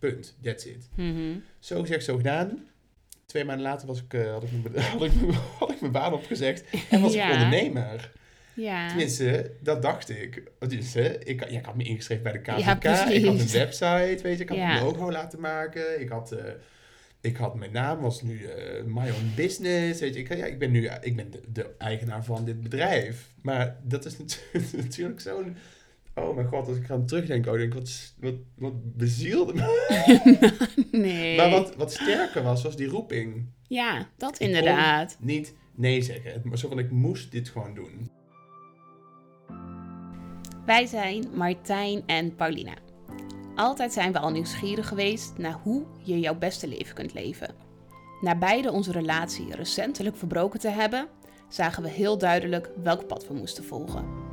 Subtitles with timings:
[0.00, 0.36] Punt.
[0.42, 0.88] That's it.
[0.94, 1.38] Mhm.
[1.58, 2.68] Zo gezegd, zo gedaan.
[3.26, 5.92] Twee maanden later was ik, eh, had, ik mijn, had, ik, mijn- had ik mijn
[5.92, 7.26] baan opgezegd en was Ja.
[7.26, 8.12] ik ondernemer.
[8.54, 8.88] Ja.
[8.88, 10.42] Tenminste, dat dacht ik.
[10.68, 12.58] Dus, hè, ik, ja, ik had me ingeschreven bij de KVK.
[12.58, 14.42] Ja, ik had een website, weet je.
[14.42, 14.76] Ik had Ja.
[14.76, 16.00] een logo laten maken.
[16.00, 16.44] Ik had, eh,
[17.20, 20.00] ik had mijn naam was nu eh, My Own Business.
[20.00, 20.20] Weet je.
[20.20, 23.26] Ik, ja, ik ben nu ik ben de, de eigenaar van dit bedrijf.
[23.42, 25.56] Maar dat is natu- natuurlijk zo'n...
[26.14, 30.88] Oh mijn god, als ik aan terugdenk, oh, ik denk, wat, wat, wat bezielde me.
[31.06, 31.36] nee.
[31.36, 33.46] Maar wat, wat sterker was, was die roeping.
[33.62, 35.16] Ja, dat Ik inderdaad.
[35.20, 36.40] Niet nee zeggen.
[36.44, 38.10] Maar zo van, ik moest dit gewoon doen.
[40.66, 42.74] Wij zijn Martijn en Paulina.
[43.54, 47.54] Altijd zijn we al nieuwsgierig geweest naar hoe je jouw beste leven kunt leven.
[48.20, 51.08] Na beide onze relatie recentelijk verbroken te hebben,
[51.48, 54.29] zagen we heel duidelijk welk pad we moesten volgen.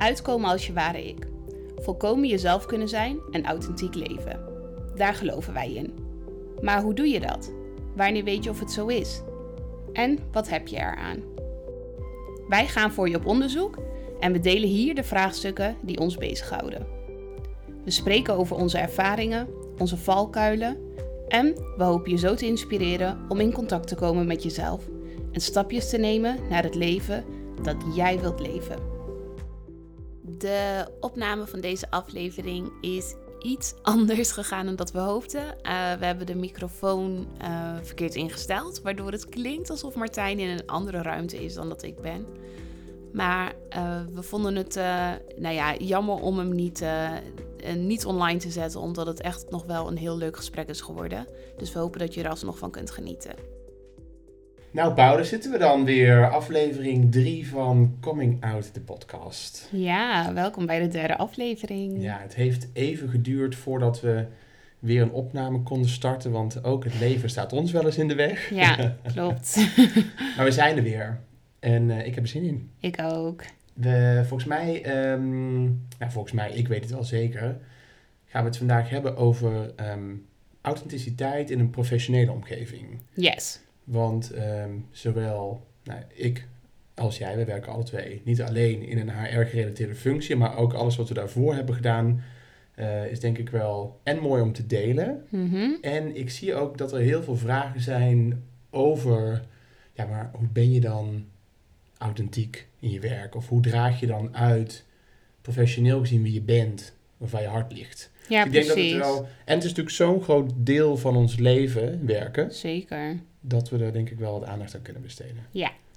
[0.00, 1.26] Uitkomen als je ware ik.
[1.76, 4.40] Volkomen jezelf kunnen zijn en authentiek leven.
[4.94, 5.94] Daar geloven wij in.
[6.60, 7.52] Maar hoe doe je dat?
[7.96, 9.22] Wanneer weet je of het zo is?
[9.92, 11.22] En wat heb je eraan?
[12.48, 13.78] Wij gaan voor je op onderzoek
[14.20, 16.86] en we delen hier de vraagstukken die ons bezighouden.
[17.84, 19.48] We spreken over onze ervaringen,
[19.78, 20.78] onze valkuilen
[21.28, 24.88] en we hopen je zo te inspireren om in contact te komen met jezelf
[25.32, 27.24] en stapjes te nemen naar het leven
[27.62, 28.90] dat jij wilt leven.
[30.40, 35.62] De opname van deze aflevering is iets anders gegaan dan dat we hoopten.
[35.62, 40.66] Eh, we hebben de microfoon eh, verkeerd ingesteld, waardoor het klinkt alsof Martijn in een
[40.66, 42.26] andere ruimte is dan dat ik ben.
[43.12, 44.74] Maar eh, we vonden het
[45.36, 46.84] nou ja, jammer om hem niet,
[47.76, 51.26] niet online te zetten, omdat het echt nog wel een heel leuk gesprek is geworden.
[51.56, 53.34] Dus we hopen dat je er alsnog van kunt genieten.
[54.72, 56.30] Nou, daar zitten we dan weer.
[56.30, 59.68] Aflevering 3 van Coming Out, de podcast.
[59.72, 62.02] Ja, welkom bij de derde aflevering.
[62.02, 64.26] Ja, het heeft even geduurd voordat we
[64.78, 68.14] weer een opname konden starten, want ook het leven staat ons wel eens in de
[68.14, 68.50] weg.
[68.50, 69.56] Ja, klopt.
[70.36, 71.20] Maar we zijn er weer.
[71.58, 72.70] En eh, ik heb er zin in.
[72.80, 73.44] ik ook.
[73.72, 75.62] We, volgens mij, ehm,
[75.98, 77.56] nou, volgens mij, ik weet het wel zeker,
[78.26, 80.14] gaan we het vandaag hebben over ehm,
[80.60, 82.98] authenticiteit in een professionele omgeving.
[83.14, 83.60] Yes.
[83.90, 86.48] Want ehm, zowel nou, ik
[86.94, 90.96] als jij, we werken alle twee niet alleen in een HR-gerelateerde functie, maar ook alles
[90.96, 92.22] wat we daarvoor hebben gedaan,
[92.74, 95.24] eh, is denk ik wel en mooi om te delen.
[95.28, 95.70] Mhm.
[95.80, 99.42] En ik zie ook dat er heel veel vragen zijn over,
[99.92, 101.24] ja, maar hoe ben je dan
[101.98, 103.34] authentiek in je werk?
[103.34, 104.84] Of hoe draag je dan uit,
[105.40, 108.10] professioneel gezien, wie je bent, of waar je hart ligt?
[108.30, 108.92] Ja, ik denk dat precies.
[108.92, 113.20] het wel, en het is natuurlijk zo'n groot deel van ons leven, werken, Zeker.
[113.40, 115.46] dat we er denk ik wel wat aandacht aan kunnen besteden.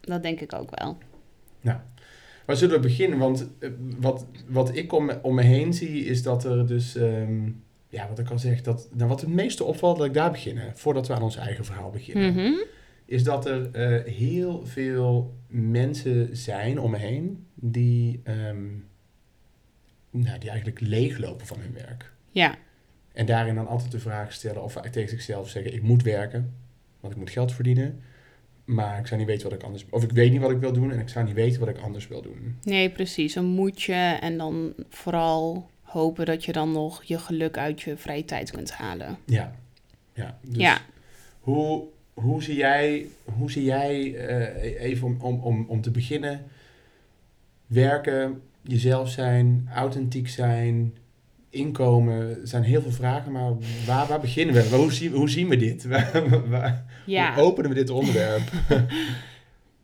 [0.02, 0.98] Dat denk ik ook wel.
[2.46, 3.18] Waar zullen we beginnen?
[3.20, 6.96] Want eh, wat, wat ik om, me- om me heen zie, is dat er dus,
[6.96, 7.50] ehm,
[7.88, 10.72] ja, wat ik al zeg, dat, nou, wat het meeste opvalt, dat ik daar beginnen,
[10.78, 12.52] voordat we aan ons eigen verhaal beginnen, Mhm.
[13.06, 18.66] is dat er eh, heel veel mensen zijn om me heen die, ehm,
[20.10, 22.13] nou, die eigenlijk leeglopen van hun werk.
[22.34, 22.56] Ja,
[23.14, 26.54] En daarin dan altijd de vraag stellen, of tegen zichzelf zeggen, ik moet werken,
[27.00, 28.02] want ik moet geld verdienen.
[28.66, 29.86] Maar ik zou niet weten wat ik anders...
[29.90, 31.78] Of ik weet niet wat ik wil doen en ik zou niet weten wat ik
[31.78, 32.58] anders wil doen.
[32.64, 33.36] nee, precies.
[33.36, 38.26] Een moedje en dan vooral hopen dat je dan nog je geluk uit je vrije
[38.26, 39.18] tijd kunt halen.
[39.26, 39.56] Ja.
[40.14, 40.38] Ja.
[40.42, 40.78] Dus Ja.
[41.40, 41.84] Hoe,
[42.14, 46.46] hoe zie jij, hoe zie jij eh, even om, om, om, om te beginnen,
[47.68, 50.98] werken, jezelf zijn, authentiek zijn,
[51.54, 53.52] inkomen, er zijn heel veel vragen, maar
[53.86, 54.76] waar, waar beginnen we?
[54.76, 55.84] Hoe zien, hoe zien we dit?
[55.88, 57.34] Waar, waar- Ja.
[57.34, 58.52] Hoe openen we dit onderwerp?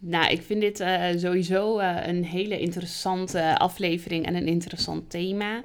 [0.01, 5.61] Nou, ik vind dit eh, sowieso eh, een hele interessante aflevering en een interessant thema.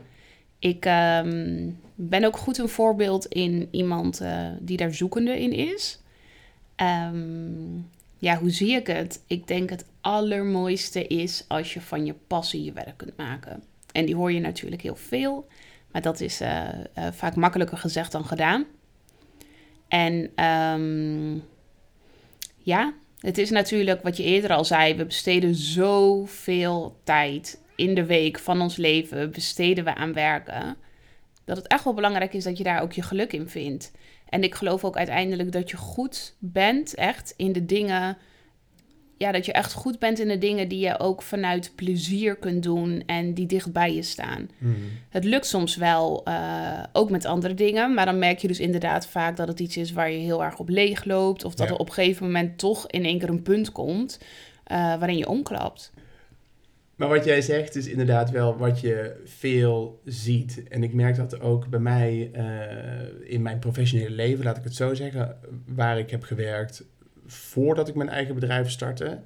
[0.58, 6.00] Ik ehm, ben ook goed een voorbeeld in iemand eh, die daar zoekende in is.
[6.76, 7.76] Ehm,
[8.18, 9.22] ja, hoe zie ik het?
[9.26, 13.62] Ik denk het allermooiste is als je van je passie je werk kunt maken.
[13.92, 15.46] En die hoor je natuurlijk heel veel,
[15.94, 18.64] maar dat is eh, eh, vaak makkelijker gezegd dan gedaan.
[19.88, 21.38] En ehm,
[22.56, 24.94] ja, het is natuurlijk wat je eerder al zei.
[24.94, 29.30] We besteden zoveel tijd in de week van ons leven.
[29.30, 30.76] Besteden we aan werken.
[31.44, 33.92] Dat het echt wel belangrijk is dat je daar ook je geluk in vindt.
[34.28, 38.16] En ik geloof ook uiteindelijk dat je goed bent, echt in de dingen.
[39.18, 42.62] Ja, dat je echt goed bent in de dingen die je ook vanuit plezier kunt
[42.62, 44.48] doen en die dicht bij je staan.
[44.58, 44.74] Hmm.
[45.08, 47.94] Het lukt soms wel, eh, ook met andere dingen.
[47.94, 50.58] Maar dan merk je dus inderdaad vaak dat het iets is waar je heel erg
[50.58, 51.44] op leeg loopt.
[51.44, 51.72] Of dat Ja.
[51.74, 54.18] er op een gegeven moment toch in één keer een punt komt
[54.64, 55.92] eh, waarin je omklapt.
[56.96, 60.62] Maar wat jij zegt is inderdaad wel wat je veel ziet.
[60.68, 64.74] En ik merk dat ook bij mij eh, in mijn professionele leven, laat ik het
[64.74, 65.36] zo zeggen,
[65.66, 66.84] waar ik heb gewerkt
[67.26, 69.20] voordat ik mijn eigen bedrijf startte,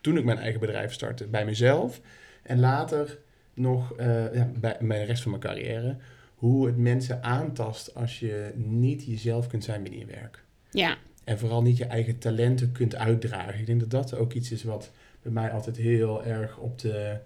[0.00, 2.00] toen ik mijn eigen bedrijf startte, bij mezelf.
[2.42, 3.18] En later
[3.54, 5.96] nog uh, ja, bij, bij de rest van mijn carrière,
[6.34, 10.44] hoe het mensen aantast als je niet jezelf kunt zijn binnen je werk.
[10.70, 10.96] Ja.
[11.24, 13.60] En vooral niet je eigen talenten kunt uitdragen.
[13.60, 14.90] Ik denk dat dat ook iets is wat
[15.22, 17.16] bij mij altijd heel erg op de.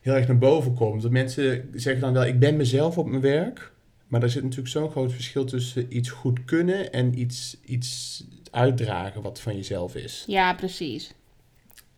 [0.00, 1.02] heel erg naar boven komt.
[1.02, 3.72] Dat mensen zeggen dan wel: ik ben mezelf op mijn werk.
[4.06, 9.22] Maar er zit natuurlijk zo'n groot verschil tussen iets goed kunnen en iets, iets uitdragen
[9.22, 10.24] wat van jezelf is.
[10.26, 11.14] Ja, precies.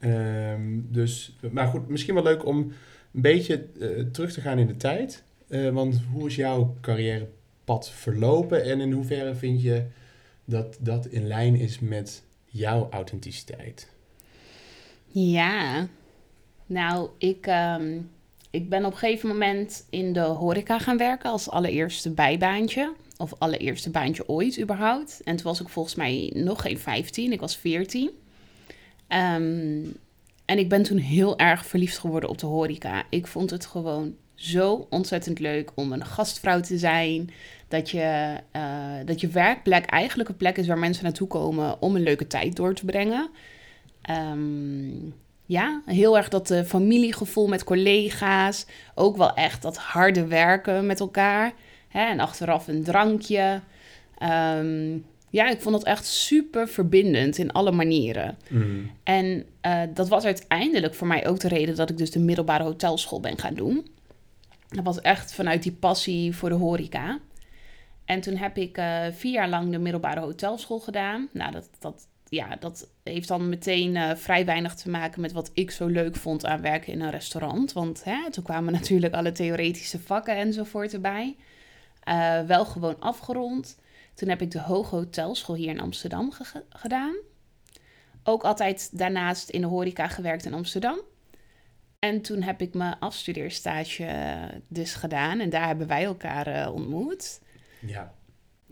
[0.01, 2.59] Um, dus, maar goed, misschien wel leuk om
[3.13, 5.23] een beetje uh, terug te gaan in de tijd.
[5.49, 9.85] Uh, want hoe is jouw carrièrepad verlopen en in hoeverre vind je
[10.45, 13.89] dat dat in lijn is met jouw authenticiteit?
[15.07, 15.89] Ja,
[16.67, 18.11] nou, ik, um,
[18.51, 22.93] ik ben op een gegeven moment in de horeca gaan werken als allereerste bijbaantje.
[23.21, 25.21] Of allereerste baantje ooit überhaupt.
[25.25, 28.11] En toen was ik volgens mij nog geen 15, ik was 14.
[29.09, 29.97] Um,
[30.45, 33.05] en ik ben toen heel erg verliefd geworden op de horeca.
[33.11, 37.31] Ik vond het gewoon zo ontzettend leuk om een gastvrouw te zijn.
[37.69, 41.97] Dat je, uh, dat je werkplek eigenlijk een plek is waar mensen naartoe komen om
[41.97, 43.31] een leuke tijd door te brengen.
[44.11, 45.15] Um,
[45.47, 48.67] ja, heel erg dat uh, familiegevoel met collega's.
[48.95, 51.53] Ook wel echt dat harde werken met elkaar.
[51.91, 52.05] Hè?
[52.05, 53.61] En achteraf een drankje.
[54.23, 58.39] Um, ja, ik vond dat echt super verbindend in alle manieren.
[58.49, 58.91] Mm.
[59.03, 62.65] En uh, dat was uiteindelijk voor mij ook de reden dat ik dus de middelbare
[62.65, 63.87] hotelschool ben gaan doen.
[64.69, 67.19] Dat was echt vanuit die passie voor de horeca.
[68.05, 71.29] En toen heb ik uh, vier jaar lang de middelbare hotelschool gedaan.
[71.33, 75.51] Nou, dat, dat, ja, dat heeft dan meteen uh, vrij weinig te maken met wat
[75.55, 77.73] ik zo leuk vond aan werken in een restaurant.
[77.73, 81.37] Want hè, toen kwamen natuurlijk alle theoretische vakken enzovoort erbij.
[82.09, 83.79] Uh, wel gewoon afgerond.
[84.15, 87.15] Toen heb ik de Hoge Hotelschool hier in Amsterdam ge gedaan.
[88.23, 91.01] Ook altijd daarnaast in de horeca gewerkt in Amsterdam.
[91.99, 94.07] En toen heb ik mijn afstudeerstage
[94.69, 95.41] dus gedaan.
[95.41, 97.41] En daar hebben wij elkaar uh, ontmoet.
[97.87, 98.15] Ja,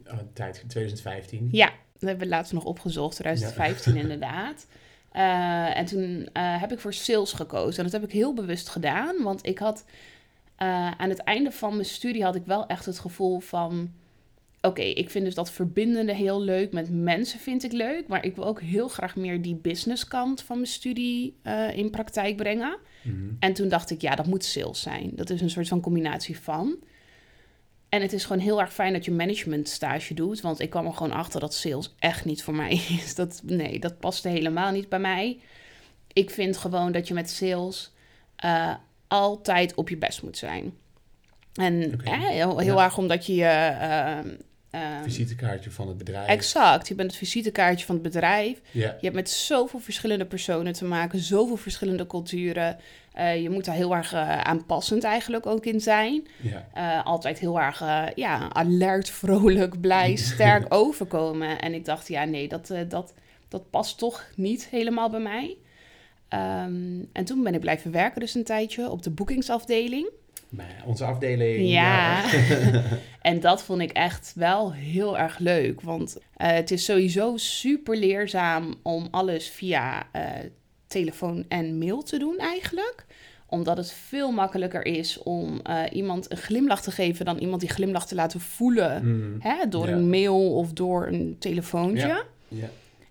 [0.06, 1.48] oh, tijd 2015.
[1.52, 4.00] Ja, dat hebben we laatst nog opgezocht, 2015 ja.
[4.08, 4.66] inderdaad.
[5.12, 7.76] Uh, en toen heb ik voor sales gekozen.
[7.78, 9.84] En dat heb ik heel bewust gedaan, want ik had
[10.62, 13.90] uh, aan het einde van mijn studie had ik wel echt het gevoel van...
[14.60, 16.72] Oké, okay, ik vind dus dat verbindende heel leuk.
[16.72, 18.08] Met mensen vind ik leuk.
[18.08, 21.36] Maar ik wil ook heel graag meer die businesskant van mijn studie
[21.74, 22.76] in praktijk brengen.
[23.02, 23.36] Mm -hmm.
[23.38, 25.10] En toen dacht ik, ja, dat moet sales zijn.
[25.14, 26.78] Dat is een soort van combinatie van.
[27.88, 30.40] En het is gewoon heel erg fijn dat je management stage doet.
[30.40, 32.72] Want ik kwam er gewoon achter dat sales echt niet voor mij
[33.02, 33.14] is.
[33.14, 35.40] Dat, nee, dat paste helemaal niet bij mij.
[36.12, 37.92] Ik vind gewoon dat je met sales
[38.44, 38.74] uh,
[39.08, 40.72] altijd op je best moet zijn.
[41.54, 42.12] En okay.
[42.12, 42.84] eh, heel, heel ja.
[42.84, 43.76] erg omdat je je...
[44.24, 44.32] Uh,
[44.72, 46.28] uh, visitekaartje van het bedrijf.
[46.28, 48.60] Exact, je bent het visitekaartje van het bedrijf.
[48.70, 48.90] Yeah.
[48.92, 52.76] Je hebt met zoveel verschillende personen te maken, zoveel verschillende culturen.
[53.18, 56.26] Uh, je moet daar heel erg uh, aanpassend eigenlijk ook in zijn.
[56.40, 56.62] Yeah.
[56.76, 57.82] Uh, altijd heel erg
[58.14, 61.60] ja, alert, vrolijk, blij, sterk overkomen.
[61.60, 63.14] En ik dacht, ja, nee, dat, dat,
[63.48, 65.56] dat past toch niet helemaal bij mij.
[66.34, 70.10] Um, en toen ben ik blijven werken dus een tijdje op de boekingsafdeling.
[70.86, 71.68] Onze afdeling.
[71.68, 72.30] Ja.
[72.30, 72.82] ja.
[73.22, 75.80] en dat vond ik echt wel heel erg leuk.
[75.80, 80.22] Want uh, het is sowieso super leerzaam om alles via uh,
[80.86, 83.06] telefoon en mail te doen eigenlijk
[83.50, 87.70] omdat het veel makkelijker is om uh, iemand een glimlach te geven dan iemand die
[87.70, 89.06] glimlach te laten voelen.
[89.06, 89.36] Mm.
[89.38, 89.92] Hè, door Ja.
[89.92, 92.06] een mail of door een telefoontje.
[92.06, 92.22] Ja.
[92.48, 92.68] Ja.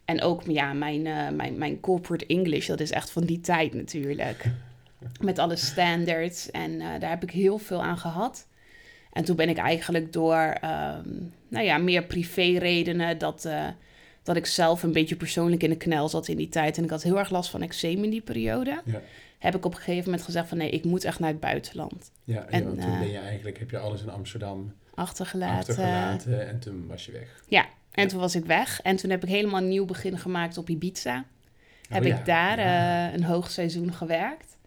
[0.08, 3.74] En ook ja, mijn, uh, mijn, mijn corporate English, dat is echt van die tijd
[3.74, 4.46] natuurlijk.
[5.22, 6.52] Met alle standards.
[6.52, 8.48] En uh, daar heb ik heel veel aan gehad.
[9.14, 13.68] En toen ben ik eigenlijk door, um, nou ja, meer privé redenen dat, uh,
[14.24, 16.78] dat ik zelf een beetje persoonlijk in de knel zat in die tijd.
[16.78, 18.82] En ik had heel erg last van eczeem in die periode.
[18.86, 19.02] Ja.
[19.40, 22.12] Heb ik op een gegeven moment gezegd van nee, ik moet echt naar het buitenland.
[22.24, 25.58] Ja, En, en, toen eh, ben je eigenlijk, heb je alles in Amsterdam Achtergelaten.
[25.58, 27.44] achtergelaten en toen was je weg.
[27.48, 27.66] Ja,
[27.98, 28.82] en toen was ik weg.
[28.82, 31.26] En toen heb ik helemaal een nieuw begin gemaakt op Ibiza.
[31.90, 34.58] heb Oh ja, ik daar eh, een hoogseizoen gewerkt.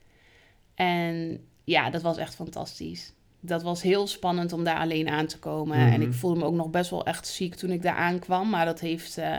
[0.74, 3.12] En ja, dat was echt fantastisch.
[3.40, 5.78] Dat was heel spannend om daar alleen aan te komen.
[5.78, 5.92] Mhm.
[5.92, 8.48] En ik voelde me ook nog best wel echt ziek toen ik daar aankwam.
[8.48, 9.38] Maar dat heeft, eh,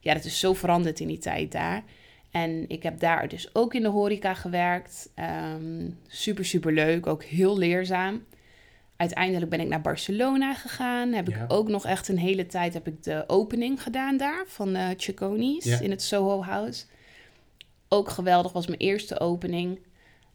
[0.00, 1.82] ja, dat is zo veranderd in die tijd daar.
[2.30, 5.10] En ik heb daar dus ook in de horeca gewerkt.
[5.14, 7.06] Ehm, super, super leuk.
[7.06, 8.24] Ook heel leerzaam.
[8.96, 11.12] Uiteindelijk ben ik naar Barcelona gegaan.
[11.12, 11.36] Heb Ja.
[11.44, 14.88] ik ook nog echt een hele tijd heb ik de opening gedaan daar van uh,
[15.58, 15.80] Ja.
[15.80, 16.84] in het Soho House.
[17.88, 19.78] Ook geweldig, was mijn eerste opening.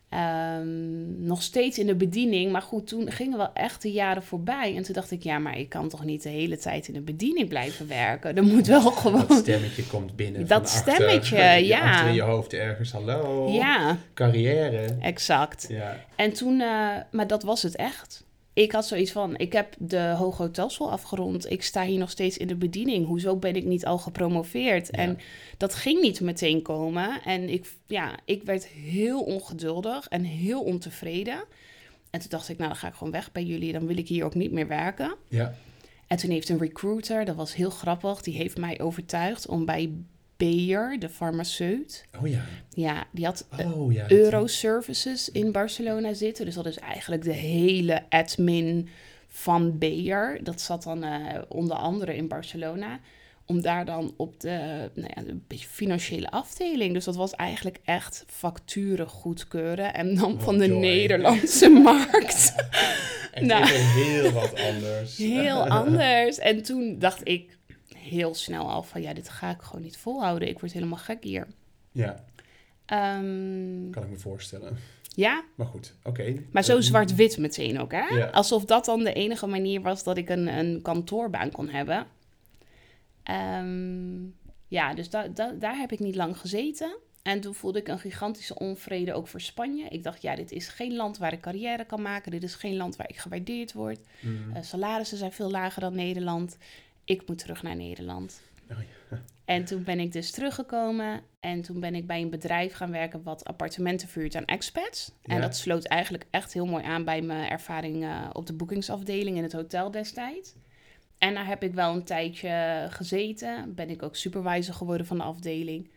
[0.10, 2.52] Ehm, nog steeds in de bediening.
[2.52, 4.76] Maar goed, toen gingen wel echt de jaren voorbij.
[4.76, 7.02] En toen dacht ik, ja, maar ik kan toch niet de hele tijd in de
[7.02, 8.36] bediening blijven werken.
[8.38, 9.26] Er moet wel gewoon...
[9.28, 11.90] Dat stemmetje komt binnen Dat achter, stemmetje, je- ja.
[11.92, 14.98] Achter in je hoofd ergens, hallo, Ja, carrière.
[15.02, 15.66] exact.
[15.70, 18.24] Ja, En toen, eh, maar dat was het echt.
[18.62, 21.52] Ik had zoiets van, ik heb de Hoge Hotelschool afgerond.
[21.52, 23.06] Ik sta hier nog steeds in de bediening.
[23.06, 24.88] Hoezo ben ik niet al gepromoveerd?
[24.92, 24.98] Ja.
[24.98, 25.20] En
[25.58, 27.22] dat ging niet meteen komen.
[27.24, 31.44] En ik, ja, ik werd heel ongeduldig en heel ontevreden.
[32.10, 33.74] En toen dacht ik, nou dan ga ik gewoon weg bij jullie.
[33.74, 35.16] Dan wil ik hier ook niet meer werken.
[35.28, 35.54] ja.
[36.08, 39.92] En toen heeft een recruiter, dat was heel grappig, die heeft mij overtuigd om bij
[40.42, 42.06] Bayer, de farmaceut.
[42.22, 42.42] Oh ja.
[42.70, 44.12] Ja, die had eh, Oh ja.
[44.12, 46.46] Euroservices in Barcelona zitten.
[46.46, 48.90] Dus dat is eigenlijk de hele admin
[49.28, 50.40] van Bayer.
[50.44, 53.00] Dat zat dan eh, onder andere in Barcelona.
[53.46, 56.94] Om daar dan op de, nou ja, beetje financiële afdeling.
[56.94, 59.94] Dus dat was eigenlijk echt facturen goedkeuren.
[59.94, 60.80] En dan Oh, van de joy.
[60.80, 62.54] Nederlandse markt.
[63.32, 63.66] Echt Nou.
[63.72, 65.18] heel wat anders.
[65.18, 66.38] Heel anders.
[66.40, 67.58] En toen dacht ik
[68.02, 69.02] heel snel al van...
[69.02, 70.48] Ja, dit ga ik gewoon niet volhouden.
[70.48, 71.48] Ik word helemaal gek hier.
[71.92, 72.24] Ja,
[72.86, 74.78] Ehm, kan ik me voorstellen.
[75.16, 76.36] ja, Maar goed, oké.
[76.52, 78.08] Maar zo Eh, zwart-wit meteen ook, hè?
[78.16, 78.26] Ja.
[78.26, 82.06] Alsof dat dan de enige manier was dat ik een, een kantoorbaan kon hebben.
[83.24, 84.24] Ehm,
[84.68, 86.98] ja, dus da- da- daar heb ik niet lang gezeten.
[87.22, 89.88] En toen voelde ik een gigantische onvrede ook voor Spanje.
[89.90, 92.32] Ik dacht, ja, dit is geen land waar ik carrière kan maken.
[92.32, 94.00] Dit is geen land waar ik gewaardeerd word.
[94.22, 96.58] mm, Eh, salarissen zijn veel lager dan Nederland.
[97.12, 98.42] Ik moet terug naar Nederland.
[98.72, 98.78] Oh
[99.46, 101.22] En toen ben ik dus teruggekomen.
[101.40, 105.12] En toen ben ik bij een bedrijf gaan werken wat appartementen vuurt aan expats.
[105.22, 105.42] En Ja.
[105.42, 109.44] dat sloot eigenlijk echt heel mooi aan bij mijn ervaring eh, op de boekingsafdeling in
[109.44, 110.54] het hotel destijds.
[111.18, 113.76] En daar heb ik wel een tijdje gezeten.
[113.76, 115.90] Ben ik ook supervisor geworden van de afdeling.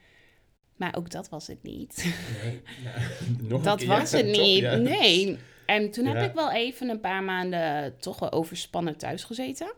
[0.77, 2.15] Maar ook dat was het niet.
[2.43, 2.93] nee, ja,
[3.49, 4.61] nog Dat keer, was het toch, niet.
[4.61, 4.75] ja.
[4.77, 5.39] Nee.
[5.67, 9.73] En toen heb ik wel even een paar maanden toch wel overspannen thuis gezeten.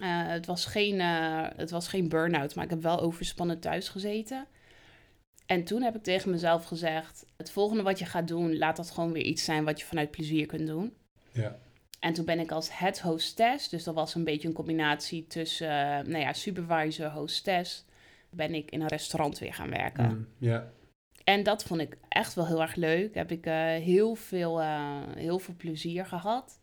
[0.00, 3.88] Eh, het was geen, eh, het was geen burn-out, maar ik heb wel overspannen thuis
[3.88, 4.46] gezeten.
[5.46, 8.90] En toen heb ik tegen mezelf gezegd: het volgende wat je gaat doen, laat dat
[8.90, 10.92] gewoon weer iets zijn wat je vanuit plezier kunt doen.
[11.32, 11.58] Ja,
[12.00, 15.68] En toen ben ik als head hostess, dus dat was een beetje een combinatie tussen,
[15.68, 17.84] eh, nou ja, supervisor, hostess,
[18.30, 20.04] ben ik in een restaurant weer gaan werken.
[20.06, 20.70] mm, ja.
[21.24, 23.14] En dat vond ik echt wel heel erg leuk.
[23.14, 23.44] Heb ik
[23.84, 24.60] heel, veel,
[25.16, 26.60] heel veel plezier gehad.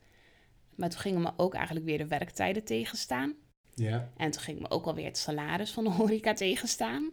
[0.75, 3.33] Maar toen gingen me ook eigenlijk weer de werktijden tegenstaan.
[3.75, 4.11] ja.
[4.17, 7.11] En toen ging me ook alweer het salaris van de horeca tegenstaan.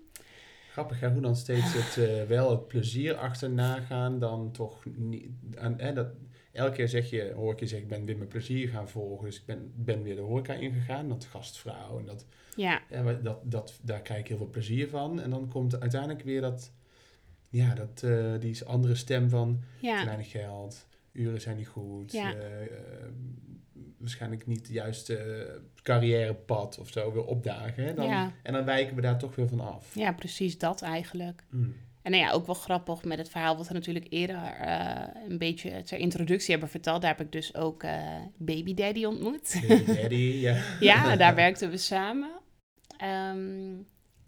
[0.70, 5.30] Grappig hè, hoe dan steeds het, eh, wel het plezier achterna gaan, dan toch niet...
[5.54, 6.06] En, hè, dat,
[6.52, 9.24] elke keer zeg je, hoor ik je zeggen, ik ben weer mijn plezier gaan volgen.
[9.26, 11.98] Dus ik ben, ben weer de horeca ingegaan, dat gastvrouw.
[11.98, 12.26] En dat,
[12.56, 12.82] Ja,
[13.22, 15.20] dat, dat, daar krijg ik heel veel plezier van.
[15.20, 16.72] En dan komt uiteindelijk weer dat,
[17.48, 22.12] ja, dat, eh, die andere stem van te ja, weinig geld, uren zijn niet goed,
[22.12, 22.34] Ja.
[22.34, 22.66] eh,
[24.02, 27.84] waarschijnlijk niet de juiste carrièrepad of zo weer opdagen.
[27.84, 27.94] Hè?
[27.94, 28.32] Dan, Ja.
[28.42, 29.94] En dan wijken we daar toch weer van af.
[29.94, 31.44] ja, precies dat eigenlijk.
[31.50, 31.76] Hmm.
[32.02, 35.38] En nou ja, ook wel grappig met het verhaal wat we natuurlijk eerder eh, een
[35.38, 37.00] beetje ter introductie hebben verteld.
[37.00, 38.00] Daar heb ik dus ook eh,
[38.36, 39.62] Baby Daddy ontmoet.
[39.68, 40.62] Baby daddy, ja.
[40.80, 42.30] Ja, daar werkten we samen.
[42.96, 43.74] Ehm,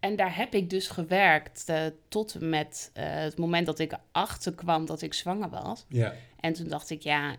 [0.01, 3.93] en daar heb ik dus gewerkt eh, tot en met eh, het moment dat ik
[4.13, 5.85] erachter kwam dat ik zwanger was.
[5.89, 7.37] Ja, En toen dacht ik, ja,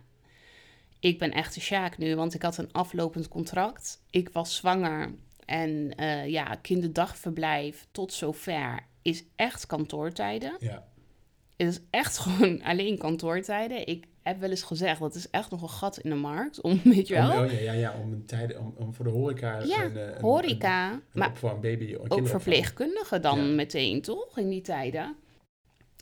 [1.06, 4.02] ik ben echt de Sjaak nu, want ik had een aflopend contract.
[4.10, 5.14] Ik was zwanger
[5.46, 10.56] en eh, ja, kinderdagverblijf tot zover is echt kantoortijden.
[10.60, 10.88] ja.
[11.58, 13.88] Het is echt gewoon alleen kantoortijden.
[13.88, 16.62] Ik heb wel eens gezegd, dat is echt nog een gat in de markt.
[16.62, 19.06] Om, weet je wel, Om, oh, ja, ja, ja, om, een tijden, om, om voor
[19.06, 19.60] de horeca...
[19.64, 20.92] Ja, een, een, horeca.
[20.92, 23.54] Een, maar voor een baby, ook verpleegkundigen dan Ja.
[23.54, 24.38] meteen, toch?
[24.38, 25.16] In die tijden.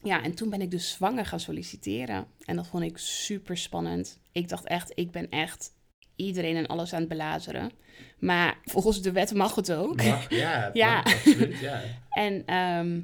[0.03, 2.25] Ja, en toen ben ik dus zwanger gaan solliciteren.
[2.45, 4.19] En dat vond ik super spannend.
[4.31, 5.72] Ik dacht echt, ik ben echt
[6.15, 7.72] iedereen en alles aan het belazeren.
[8.19, 10.03] Maar volgens de wet mag het ook.
[10.03, 10.95] Mag, ja, Ja.
[10.95, 11.81] mag, absoluut, ja.
[12.10, 13.01] En ehm,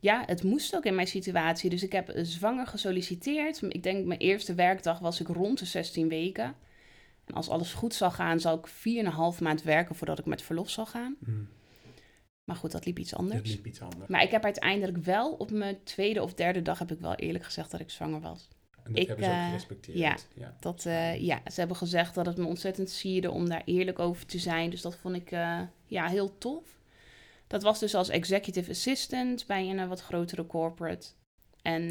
[0.00, 1.70] ja, het moest ook in mijn situatie.
[1.70, 3.62] Dus ik heb zwanger gesolliciteerd.
[3.68, 6.54] Ik denk mijn eerste werkdag was ik rond de 16 weken.
[7.24, 8.66] En als alles goed zal gaan, zal ik
[9.34, 11.16] 4,5 maand werken voordat ik met verlof zal gaan.
[11.24, 11.48] Hmm.
[12.50, 13.50] Maar goed, dat liep iets Dat anders.
[13.50, 14.10] liep iets anders.
[14.10, 17.44] Maar ik heb uiteindelijk wel op mijn tweede of derde dag heb ik wel eerlijk
[17.44, 18.48] gezegd dat ik zwanger was.
[18.82, 19.98] En dat ik, hebben ze ook eh, gerespecteerd.
[19.98, 20.16] ja.
[20.34, 20.56] ja.
[20.60, 24.26] Dat, eh, ja, ze hebben gezegd dat het me ontzettend sierde om daar eerlijk over
[24.26, 24.70] te zijn.
[24.70, 26.64] Dus dat vond ik eh, ja, heel tof.
[27.46, 31.06] Dat was dus als executive assistant bij een wat grotere corporate.
[31.62, 31.90] En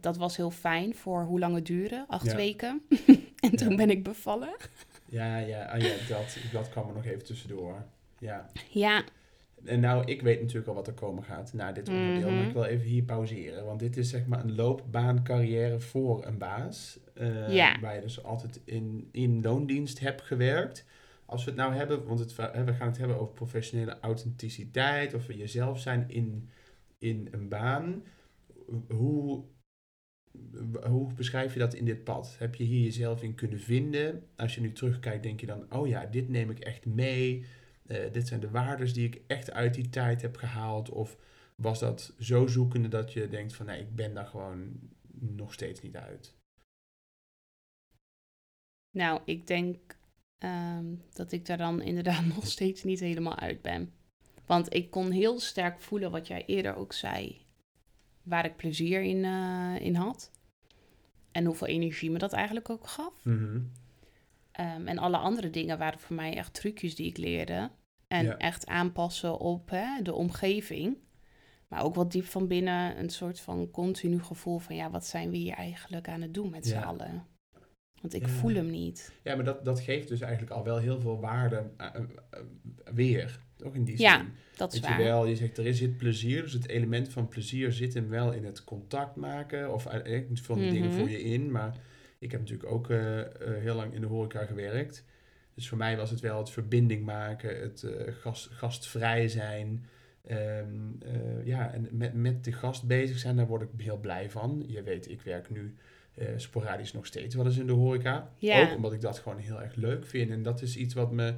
[0.00, 2.36] dat was heel fijn voor hoe lang het duurde, acht Ja.
[2.36, 2.82] weken.
[3.44, 3.76] en toen Ja.
[3.76, 4.56] ben ik bevallen.
[5.04, 7.84] Ja, ja, ah, ja dat, dat kwam er nog even tussendoor.
[8.18, 8.46] Ja.
[8.70, 9.04] Ja,
[9.64, 12.28] En nou, ik weet natuurlijk al wat er komen gaat na dit onderdeel.
[12.28, 12.36] Mhm.
[12.38, 13.64] Maar ik wil even hier pauzeren.
[13.64, 16.98] Want dit is zeg maar een loopbaancarrière voor een baas.
[17.14, 17.80] eh, Ja.
[17.80, 20.86] Waar je dus altijd in, in loondienst hebt gewerkt.
[21.26, 25.14] Als we het nou hebben, want het, we gaan het hebben over professionele authenticiteit.
[25.14, 26.48] Of jezelf zijn in,
[26.98, 28.02] in een baan.
[28.88, 29.44] Hoe,
[30.86, 32.36] hoe beschrijf je dat in dit pad?
[32.38, 34.22] Heb je hier jezelf in kunnen vinden?
[34.36, 37.44] Als je nu terugkijkt, denk je dan, oh ja, dit neem ik echt mee.
[37.88, 40.90] Eh, dit zijn de waardes die ik echt uit die tijd heb gehaald.
[40.90, 41.16] Of
[41.54, 44.78] was dat zo zoekende dat je denkt van, nee, ik ben daar gewoon
[45.18, 46.34] nog steeds niet uit?
[48.90, 49.96] Nou, ik denk
[50.38, 53.92] ehm, dat ik daar dan inderdaad nog steeds niet helemaal uit ben.
[54.46, 57.46] Want ik kon heel sterk voelen wat jij eerder ook zei,
[58.22, 60.30] waar ik plezier in, eh, in had.
[61.32, 63.24] En hoeveel energie me dat eigenlijk ook gaf.
[63.24, 63.60] Mhm.
[64.54, 67.70] Ehm, en alle andere dingen waren voor mij echt trucjes die ik leerde.
[68.08, 68.36] En Ja.
[68.36, 70.96] echt aanpassen op hè, de omgeving.
[71.68, 74.76] Maar ook wat diep van binnen een soort van continu gevoel van...
[74.76, 76.82] ja, wat zijn we hier eigenlijk aan het doen met z'n Ja.
[76.82, 77.26] allen?
[78.00, 78.28] Want ik Ja.
[78.28, 79.12] voel hem niet.
[79.22, 82.40] Ja, maar dat, dat geeft dus eigenlijk al wel heel veel waarde eh, eh, eh,
[82.94, 83.40] weer.
[83.56, 84.32] Toch in die Ja, zin.
[84.56, 85.04] Dat is Dat je waar.
[85.04, 88.32] wel, je zegt er is zit plezier, dus het element van plezier zit hem wel
[88.32, 89.72] in het contact maken.
[89.72, 89.82] Of
[90.32, 90.98] vul die dingen Mhm.
[90.98, 91.76] voor je in, maar
[92.18, 95.04] ik heb natuurlijk ook eh, eh, heel lang in de horeca gewerkt.
[95.54, 99.86] Dus voor mij was het wel het verbinding maken, het eh, gast, gastvrij zijn.
[100.26, 100.66] Ehm,
[101.00, 104.64] eh, ja, en met, met de gast bezig zijn, daar word ik heel blij van.
[104.66, 105.74] Je weet, ik werk nu
[106.36, 108.30] sporadisch nog steeds wel eens in de horeca.
[108.38, 108.62] Ja.
[108.62, 110.30] Ook omdat ik dat gewoon heel erg leuk vind.
[110.30, 111.34] En dat is iets wat me...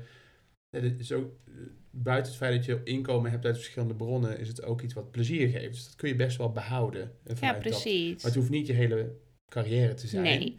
[0.71, 1.33] ja, is ook,
[1.91, 4.39] buiten het feit dat je inkomen hebt uit verschillende bronnen...
[4.39, 5.75] is het ook iets wat plezier geeft.
[5.75, 7.03] Dus dat kun je best wel behouden.
[7.03, 7.73] eh, Ja, vanuit dat.
[7.73, 8.15] precies.
[8.15, 9.17] Maar het hoeft niet je hele
[9.49, 10.23] carrière te zijn.
[10.23, 10.57] Nee.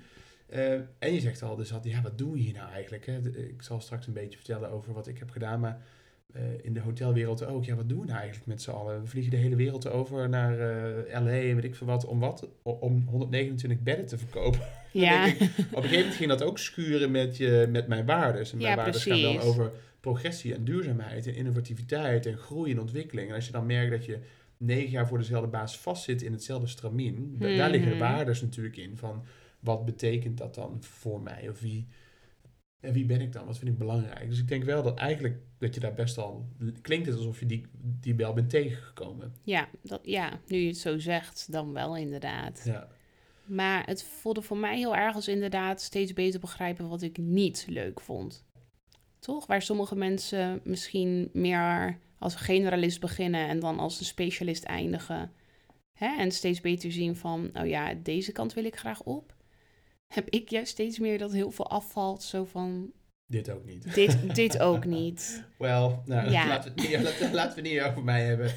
[0.50, 3.06] Eh, en je zegt al, dus had, ja, wat doen we hier nou eigenlijk?
[3.06, 3.22] Hè?
[3.22, 5.82] De- Ik zal straks een beetje vertellen over wat ik heb gedaan, maar
[6.34, 7.65] eh, in de hotelwereld ook.
[7.65, 9.01] Ja, wat doen we nou eigenlijk met z'n allen?
[9.01, 12.06] We vliegen de hele wereld over naar eh LA en weet ik veel wat.
[12.06, 12.48] Om wat?
[12.62, 14.60] Om 129 bedden te verkopen.
[14.91, 18.51] Ja, Op een gegeven moment ging dat ook schuren met, je, met mijn waardes.
[18.51, 22.79] En mijn Ja, waardes gaan dan over progressie en duurzaamheid en innovativiteit en groei en
[22.79, 23.29] ontwikkeling.
[23.29, 24.17] En als je dan merkt dat je
[24.58, 28.78] negen jaar voor dezelfde baas vastzit in hetzelfde stramien, da- daar liggen de waardes natuurlijk
[28.78, 29.24] in van
[29.60, 31.50] wat betekent dat dan voor mij?
[31.50, 31.88] Of wie,
[32.80, 33.46] en wie ben ik dan?
[33.46, 34.30] Wat vind ik belangrijk?
[34.30, 36.48] Dus ik denk wel dat eigenlijk dat je daar best al...
[36.82, 39.34] Klinkt het alsof je die, die bel bent tegengekomen.
[39.43, 42.62] ja, dat, ja, nu je het zo zegt, dan wel inderdaad.
[42.65, 42.88] Ja.
[43.46, 47.65] Maar het voelde voor mij heel erg als inderdaad steeds beter begrijpen wat ik niet
[47.70, 48.46] leuk vond.
[49.20, 49.46] Toch?
[49.46, 55.32] Waar sommige mensen misschien meer als generalist beginnen en dan als een specialist eindigen.
[55.93, 56.17] Hè?
[56.17, 59.36] En steeds beter zien van, oh ja, deze kant wil ik graag op.
[60.08, 62.23] Heb ik juist steeds meer dat heel veel afvalt.
[62.23, 62.91] Zo van,
[63.29, 63.93] Dit ook niet.
[63.95, 65.43] dit, dit ook niet.
[65.57, 66.47] Wel, nou, Ja.
[66.47, 68.51] laten, we het niet, laten, laten we het niet over mij hebben.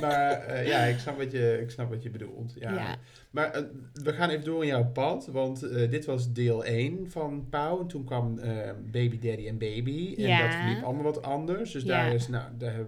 [0.00, 2.52] Maar eh, ja, ik snap wat je, ik snap wat je bedoelt.
[2.58, 2.74] Ja.
[2.74, 2.96] Ja.
[3.30, 3.62] Maar eh,
[3.92, 7.80] we gaan even door in jouw pad, want eh, dit was deel 1 van Pauw.
[7.80, 10.14] En toen kwam eh, Baby Daddy en Baby.
[10.18, 10.42] En Ja.
[10.46, 11.72] dat verliep allemaal wat anders.
[11.72, 12.84] Dus daar, is, nou, daar,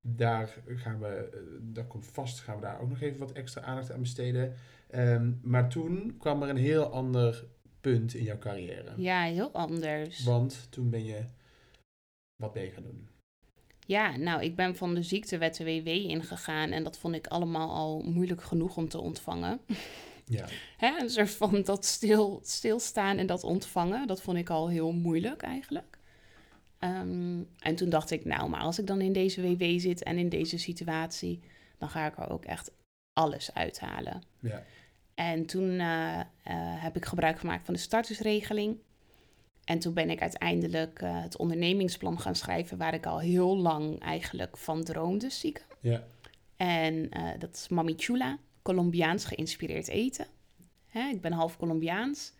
[0.00, 1.28] daar gaan we,
[1.62, 4.54] daar komt vast, gaan we daar ook nog even wat extra aandacht aan besteden.
[4.90, 7.44] Ehm, maar toen kwam er een heel ander
[7.82, 8.92] punt in jouw carrière.
[8.96, 10.24] Ja, heel anders.
[10.24, 11.24] Want toen ben je,
[12.36, 13.08] wat ben je gaan doen?
[13.86, 17.70] Ja, nou, ik ben van de ziektewet de WW ingegaan en dat vond ik allemaal
[17.70, 19.60] al moeilijk genoeg om te ontvangen.
[20.24, 20.46] Ja.
[20.84, 24.92] Hè, een soort van dat stil, stilstaan en dat ontvangen, dat vond ik al heel
[24.92, 25.98] moeilijk eigenlijk.
[26.78, 30.18] Ehm, en toen dacht ik, nou, maar als ik dan in deze WW zit en
[30.18, 31.40] in deze situatie,
[31.78, 32.70] dan ga ik er ook echt
[33.12, 34.22] alles uithalen.
[34.38, 34.62] Ja.
[35.14, 36.24] En toen eh, eh,
[36.82, 38.76] heb ik gebruik gemaakt van de startersregeling.
[39.64, 44.00] En toen ben ik uiteindelijk eh, het ondernemingsplan gaan schrijven, waar ik al heel lang
[44.00, 45.64] eigenlijk van droomde, stiekem.
[45.80, 46.04] Ja.
[46.56, 50.26] En dat is Mami Chula, Colombiaans geïnspireerd eten.
[50.86, 52.32] Hè, ik ben half Colombiaans.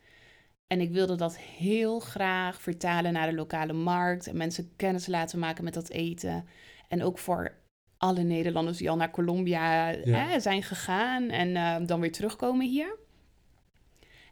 [0.67, 4.27] En ik wilde dat heel graag vertalen naar de lokale markt.
[4.27, 6.47] En mensen kennis laten maken met dat eten.
[6.89, 7.55] En ook voor
[8.03, 10.39] alle Nederlanders die al naar Colombia Ja.
[10.41, 11.29] zijn gegaan.
[11.31, 12.97] En eh, dan weer terugkomen hier.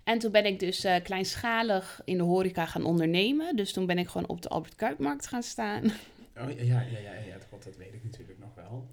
[0.04, 3.56] En toen ben ik dus eh, kleinschalig in de horeca gaan ondernemen.
[3.56, 5.82] Dus toen ben ik gewoon op de Albert Kuipmarkt gaan staan.
[6.36, 8.86] Oh, ja, ja, ja, ja, ja, god, dat weet ik natuurlijk nog wel.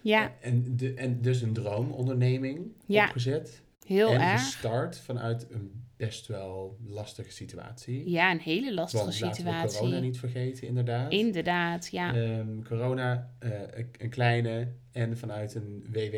[0.00, 3.04] Ja, En, de, en dus een droomonderneming Ja.
[3.04, 3.62] opgezet.
[3.86, 4.40] heel en erg.
[4.44, 8.10] gestart vanuit een best wel lastige situatie.
[8.10, 9.78] Ja, een hele lastige Want laten we situatie.
[9.78, 11.12] corona niet vergeten, inderdaad.
[11.12, 12.14] Inderdaad, ja.
[12.14, 13.50] Ehm, corona, eh,
[13.98, 16.14] een kleine en vanuit een WW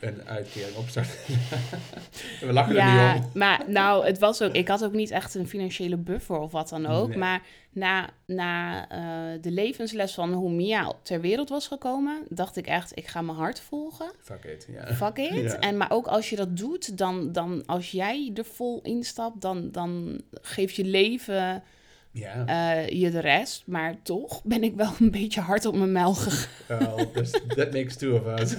[0.00, 1.18] een uitkering opstarten.
[2.46, 3.30] We lachen er niet om.
[3.34, 6.68] maar nou, het was ook, ik had ook niet echt een financiële buffer of wat
[6.68, 7.08] dan ook.
[7.08, 7.18] Nee.
[7.18, 12.66] Maar na, na eh, de levensles van hoe Mia ter wereld was gekomen, dacht ik
[12.66, 14.10] echt, ik ga mijn hart volgen.
[14.20, 14.94] Fuck it, ja.
[14.94, 15.52] Fuck it.
[15.52, 15.58] Ja.
[15.58, 19.70] En, maar ook als je dat doet, dan, dan als jij er vol instapt, dan,
[19.70, 21.62] dan geeft je leven
[22.10, 23.62] Ja, eh, je de rest.
[23.66, 26.78] Maar toch ben ik wel een beetje hard op mijn mijl gegaan.
[26.78, 28.54] wel, dus that makes two of us.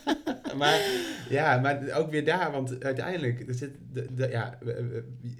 [0.60, 0.80] maar
[1.28, 4.58] ja, maar ook weer daar, want uiteindelijk, er zit, de, de, ja,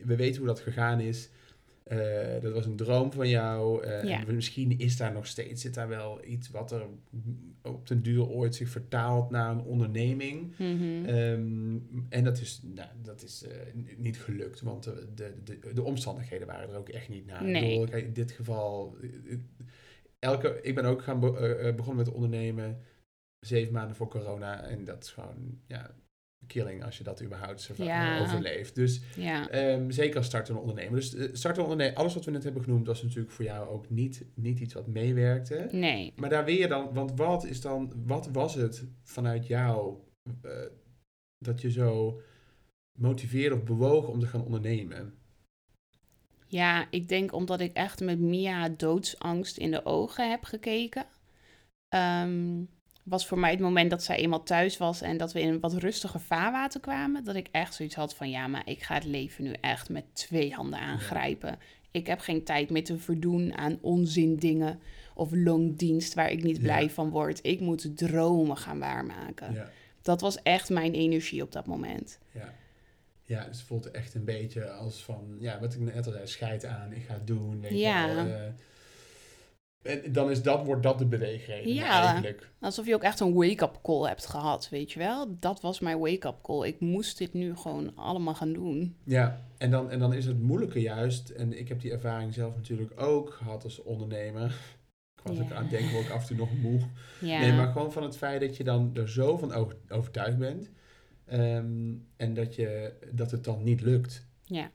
[0.05, 1.29] we weten hoe dat gegaan is.
[1.91, 3.85] Eh, dat was een droom van jou.
[3.85, 4.27] eh, Ja.
[4.27, 6.83] en misschien is daar nog steeds, zit daar wel iets wat er
[7.63, 10.55] op den duur ooit zich vertaalt naar een onderneming.
[10.59, 11.05] Mhm.
[11.05, 13.57] Ehm, en dat is, nou, dat is eh,
[13.97, 17.49] niet gelukt, want de, de, de, de omstandigheden waren er ook echt niet naar.
[17.49, 17.53] Ik
[17.87, 18.97] bedoel, in dit geval,
[20.19, 22.79] elke, ik ben ook gaan be- begonnen met ondernemen
[23.41, 24.63] zeven maanden voor corona.
[24.63, 25.95] En dat is gewoon, ja,
[26.53, 28.21] killing als je dat überhaupt Ja.
[28.21, 28.75] overleeft.
[28.75, 29.49] Dus ja.
[29.51, 30.95] ehm, zeker als startende ondernemer.
[30.95, 33.91] Dus eh, startende ondernemer, alles wat we net hebben genoemd, was natuurlijk voor jou ook
[33.91, 35.69] niet, niet iets wat meewerkte.
[35.73, 36.13] Nee.
[36.17, 39.99] Maar daar weer dan, want wat is dan, wat was het vanuit jou
[40.43, 40.51] eh,
[41.39, 42.21] dat je zo
[42.99, 45.15] motiveerde of bewoog om te gaan ondernemen?
[46.47, 51.05] Ja, ik denk omdat ik echt met Mia doodsangst in de ogen heb gekeken.
[51.89, 52.63] Ehm,
[53.11, 55.61] was voor mij het moment dat zij eenmaal thuis was en dat we in een
[55.61, 57.25] wat rustiger vaarwater kwamen.
[57.25, 60.05] Dat ik echt zoiets had van ja, maar ik ga het leven nu echt met
[60.13, 61.59] twee handen aangrijpen.
[61.91, 64.79] Ik heb geen tijd meer te verdoen aan onzin dingen
[65.15, 66.63] of loondienst waar ik niet Ja.
[66.63, 67.39] blij van word.
[67.43, 69.53] Ik moet dromen gaan waarmaken.
[69.53, 69.71] Ja,
[70.03, 72.19] Dat was echt mijn energie op dat moment.
[72.33, 72.53] ja.
[73.25, 76.27] Ja, dus het voelt echt een beetje als van, ja, wat ik net al zei,
[76.27, 77.61] scheid aan, ik ga het doen.
[77.61, 78.07] Weet Ja.
[78.07, 78.53] Je eh.
[79.83, 82.03] En dan is dat, wordt dat de beweegreden Ja.
[82.03, 82.51] eigenlijk.
[82.61, 85.37] Alsof je ook echt een wake-up call hebt gehad, weet je wel?
[85.39, 86.67] Dat was mijn wake-up call.
[86.67, 88.97] Ik moest dit nu gewoon allemaal gaan doen.
[89.05, 92.57] Ja, en dan, en dan is het moeilijke juist, en ik heb die ervaring zelf
[92.57, 94.55] natuurlijk ook gehad als ondernemer.
[95.17, 95.55] Ik was ook Ja.
[95.55, 96.81] aan het denken, word ik af en toe nog moe.
[97.21, 100.39] Ja, Nee, maar gewoon van het feit dat je dan er zo van over- overtuigd
[100.39, 100.71] bent.
[101.27, 104.27] ehm, en dat, je, dat het dan niet lukt.
[104.45, 104.71] ja.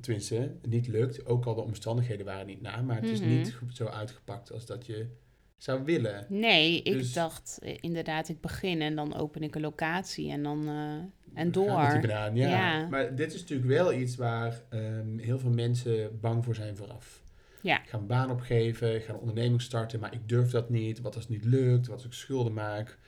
[0.00, 1.26] Tenminste, niet lukt.
[1.26, 2.82] Ook al de omstandigheden waren niet na.
[2.82, 3.28] Maar het is Mhm.
[3.28, 5.06] niet zo uitgepakt als dat je
[5.56, 6.26] zou willen.
[6.28, 10.42] Nee, ik Dus- dacht eh, inderdaad, ik begin en dan open ik een locatie en
[10.42, 10.68] dan...
[10.68, 12.00] eh, en gaan door.
[12.00, 12.48] banaan, ja.
[12.48, 12.86] Ja.
[12.88, 17.22] Maar dit is natuurlijk wel iets waar ehm, heel veel mensen bang voor zijn vooraf.
[17.62, 17.82] Ja.
[17.82, 21.00] Ik ga een baan opgeven, ik ga een onderneming starten, maar ik durf dat niet.
[21.00, 22.98] Wat als het niet lukt, wat als ik schulden maak.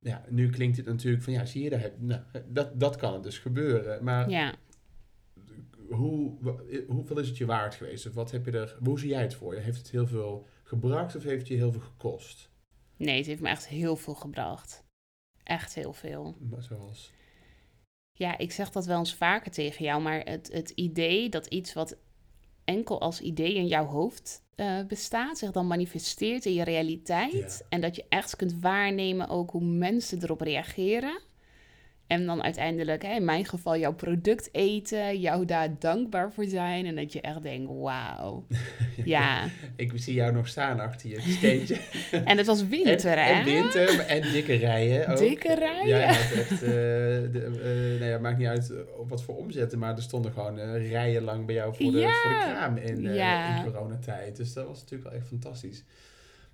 [0.00, 3.12] Ja, nu klinkt het natuurlijk van, ja, zie je, daar heb, nou, dat, dat kan
[3.14, 4.04] het dus gebeuren.
[4.04, 4.54] Maar Ja,
[5.90, 6.38] hoe,
[6.88, 8.06] hoeveel is het je waard geweest?
[8.06, 9.60] Of wat heb je er, hoe zie jij het voor je?
[9.60, 12.50] Heeft het heel veel gebracht of heeft het je heel veel gekost?
[12.96, 14.84] nee, het heeft me echt heel veel gebracht.
[15.42, 16.36] Echt heel veel.
[16.50, 17.12] Maar Zoals,
[18.12, 21.72] Ja, ik zeg dat wel eens vaker tegen jou, maar het, het idee dat iets
[21.72, 21.96] wat
[22.64, 27.32] enkel als idee in jouw hoofd eh, bestaat, zich dan manifesteert in je realiteit.
[27.32, 27.66] Ja.
[27.68, 31.20] En dat je echt kunt waarnemen ook hoe mensen erop reageren.
[32.08, 36.86] En dan uiteindelijk, hè, in mijn geval, jouw product eten, jou daar dankbaar voor zijn.
[36.86, 38.46] En dat je echt denkt, wauw.
[39.04, 41.76] Ja, ik zie jou nog staan achter je steentje.
[42.24, 43.32] en het was winter, en, hè?
[43.32, 45.18] en winter, en dikke rijen ook.
[45.18, 45.86] Dikke rijen?
[45.86, 49.96] Ja, echt, eh, de, eh, nou ja, maakt niet uit op wat voor omzetten, maar
[49.96, 52.12] er stonden gewoon eh, rijen lang bij jou voor de, Ja.
[52.22, 53.64] voor de kraam in, Ja.
[53.64, 54.36] in coronatijd.
[54.36, 55.84] Dus dat was natuurlijk wel echt fantastisch.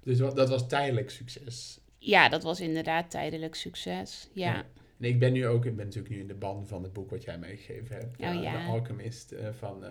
[0.03, 1.79] Dus dat was tijdelijk succes.
[1.99, 4.29] Ja, dat was inderdaad tijdelijk succes.
[4.33, 4.64] Ja.
[5.05, 7.11] En ik ben nu ook, ik ben natuurlijk nu in de ban van het boek
[7.11, 8.21] wat jij meegegeven hebt.
[8.21, 8.53] Oh, eh, ja.
[8.53, 9.90] De Alchemist eh, van eh,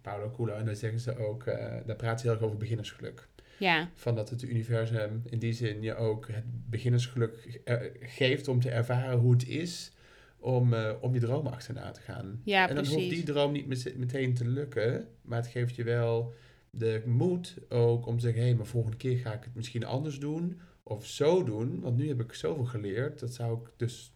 [0.00, 0.54] Paulo Coelho.
[0.54, 1.44] En daar zeggen ze ook,
[1.86, 3.28] daar praten ze heel erg over beginnersgeluk.
[3.58, 7.60] ja, Van dat het universum in die zin je ook het beginnersgeluk
[8.00, 9.92] geeft om te ervaren hoe het is
[10.38, 12.40] om, om je droom achterna te gaan.
[12.44, 15.84] ja en dan hoeft die droom niet met- meteen te lukken, maar het geeft je
[15.84, 16.32] wel
[16.70, 19.84] de moed ook om te zeggen, hé, hey, maar volgende keer ga ik het misschien
[19.84, 24.13] anders doen of zo doen, want nu heb ik zoveel geleerd, dat zou ik dus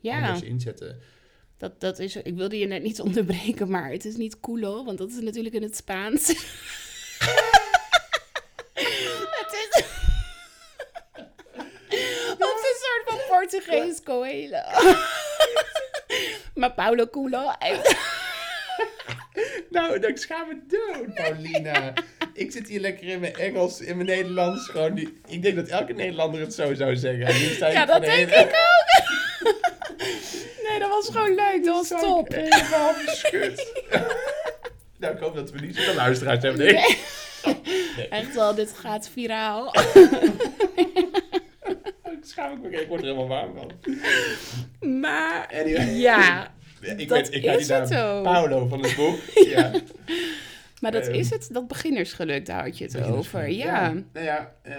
[0.00, 1.00] Ja, anders inzetten.
[1.56, 4.98] Dat, dat is, ik wilde je net niet onderbreken, maar het is niet culo, want
[4.98, 6.28] dat is natuurlijk in het Spaans.
[9.38, 9.82] het is...
[12.38, 14.62] of een soort van Portugees Coelho.
[16.54, 17.52] maar Paulo Culo...
[19.70, 21.92] Nou, dan schaam me dood, Paulina.
[22.34, 24.68] ik zit hier lekker in mijn Engels, in mijn Nederlands.
[24.68, 27.72] Gewoon die, ik denk dat elke Nederlander het zo zou zeggen.
[27.72, 29.07] Ja, dat denk ik ook.
[31.02, 31.64] Nee, dat was gewoon leuk.
[31.64, 32.28] Dat was top.
[32.32, 33.72] Helemaal geschud.
[34.98, 36.68] nou, ik hoop dat we niet zoveel luisteraars hebben.
[36.68, 36.98] ik.
[38.10, 39.74] Echt wel, dit gaat viraal.
[42.04, 45.00] Ik Schaam ik me, ik word er helemaal warm van.
[45.00, 45.94] Maar Anyway.
[45.94, 48.22] ja, ik dat ik ga is die het ook.
[48.22, 49.18] Paulo van het boek.
[49.54, 49.70] ja.
[50.80, 53.48] maar dat Ehm, is het, dat beginnersgeluk, daar had je het over.
[53.50, 53.92] Ja.
[54.12, 54.74] Nou ja, eh,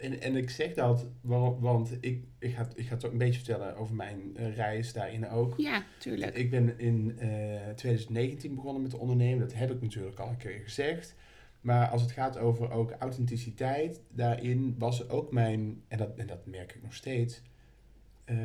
[0.00, 3.40] en, en ik zeg dat, want ik, ik, ga, ik ga het ook een beetje
[3.44, 5.54] vertellen over mijn eh, reis daarin ook.
[5.56, 6.36] Ja, tuurlijk.
[6.36, 7.28] Ik ben in eh
[7.74, 9.38] 2019 begonnen met ondernemen.
[9.38, 11.14] Dat heb ik natuurlijk al een keer gezegd.
[11.60, 16.46] Maar als het gaat over ook authenticiteit, daarin was ook mijn, en dat, en dat
[16.46, 17.42] merk ik nog steeds,
[18.24, 18.36] eh,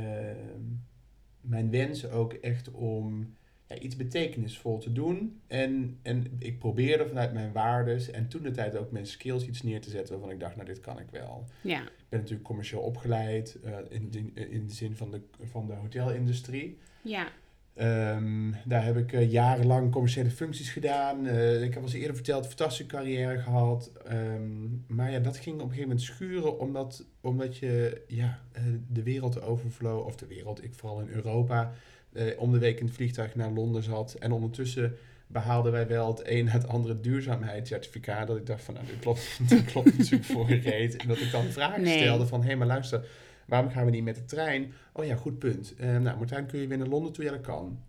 [1.41, 3.35] mijn wens ook echt om
[3.73, 5.41] ja, iets betekenisvol te doen.
[5.47, 9.63] En, en ik probeerde vanuit mijn waardes en toen de tijd ook mijn skills iets
[9.63, 11.45] neer te zetten waarvan ik dacht, nou dit kan ik wel.
[11.61, 15.67] Ja, Ik ben natuurlijk commercieel opgeleid eh, in, de, in de zin van de, van
[15.67, 16.77] de hotelindustrie.
[17.01, 17.27] ja.
[17.73, 21.27] Ehm, daar heb ik eh, jarenlang commerciële functies gedaan.
[21.27, 23.91] Eh, ik heb al eens eerder verteld, fantastische carrière gehad.
[24.05, 28.39] Ehm, maar ja, dat ging op een gegeven moment schuren omdat, omdat je ja,
[28.87, 31.73] de wereld overvloog, of de wereld, ik vooral in Europa,
[32.13, 34.13] eh, om de week in het vliegtuig naar Londen zat.
[34.13, 34.95] En ondertussen
[35.27, 38.27] behaalden wij wel het een het andere duurzaamheidscertificaat.
[38.27, 40.95] Dat ik dacht van, nou, dit klopt, dit klopt natuurlijk voor een reet.
[40.95, 41.99] En dat ik dan vragen Nee.
[41.99, 43.07] stelde van, hé, maar luister,
[43.47, 44.73] waarom gaan we niet met de trein?
[44.93, 45.73] Oh ja, goed punt.
[45.77, 47.23] Eh, nou, Martijn, kun je weer naar Londen toe?
[47.23, 47.79] Ja, dat kan.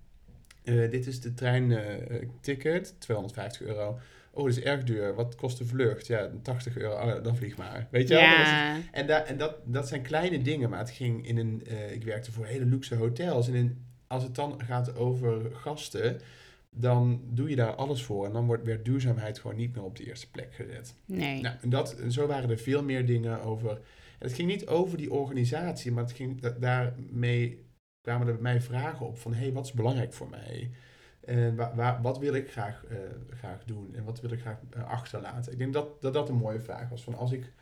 [0.65, 3.99] Eh, dit is de treinticket, 250 euro.
[4.35, 5.15] Oh, dat is erg duur.
[5.15, 6.07] Wat kost de vlucht?
[6.07, 6.95] Ja, 80 euro.
[6.95, 7.87] Oh, dan vlieg maar.
[7.91, 8.23] Weet je wel?
[8.23, 11.63] Ja, En, da en dat, dat zijn kleine dingen, maar het ging in een...
[11.93, 13.49] ik werkte voor hele luxe hotels.
[13.49, 16.21] In, als het dan gaat over gasten,
[16.71, 18.27] dan doe je daar alles voor.
[18.27, 20.95] En dan wordt, werd duurzaamheid gewoon niet meer op de eerste plek gezet.
[21.07, 21.41] nee.
[21.41, 23.71] Nou, en dat, zo waren er veel meer dingen over.
[23.71, 27.65] En het ging niet over die organisatie, maar het ging da- daarmee
[28.01, 30.71] kwamen er bij mij vragen op van hé, hey, wat is belangrijk voor mij?
[31.25, 32.97] En wa- wa- wat wil ik graag, eh,
[33.31, 35.53] graag doen en wat wil ik graag eh, achterlaten?
[35.53, 37.03] Ik denk dat, dat dat een mooie vraag was.
[37.03, 37.53] Van als ik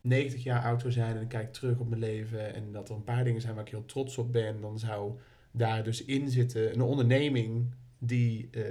[0.00, 2.94] 90 jaar oud zou zijn en ik kijk terug op mijn leven en dat er
[2.94, 5.12] een paar dingen zijn waar ik heel trots op ben, dan zou
[5.52, 8.62] daar dus in zitten een onderneming die, eh,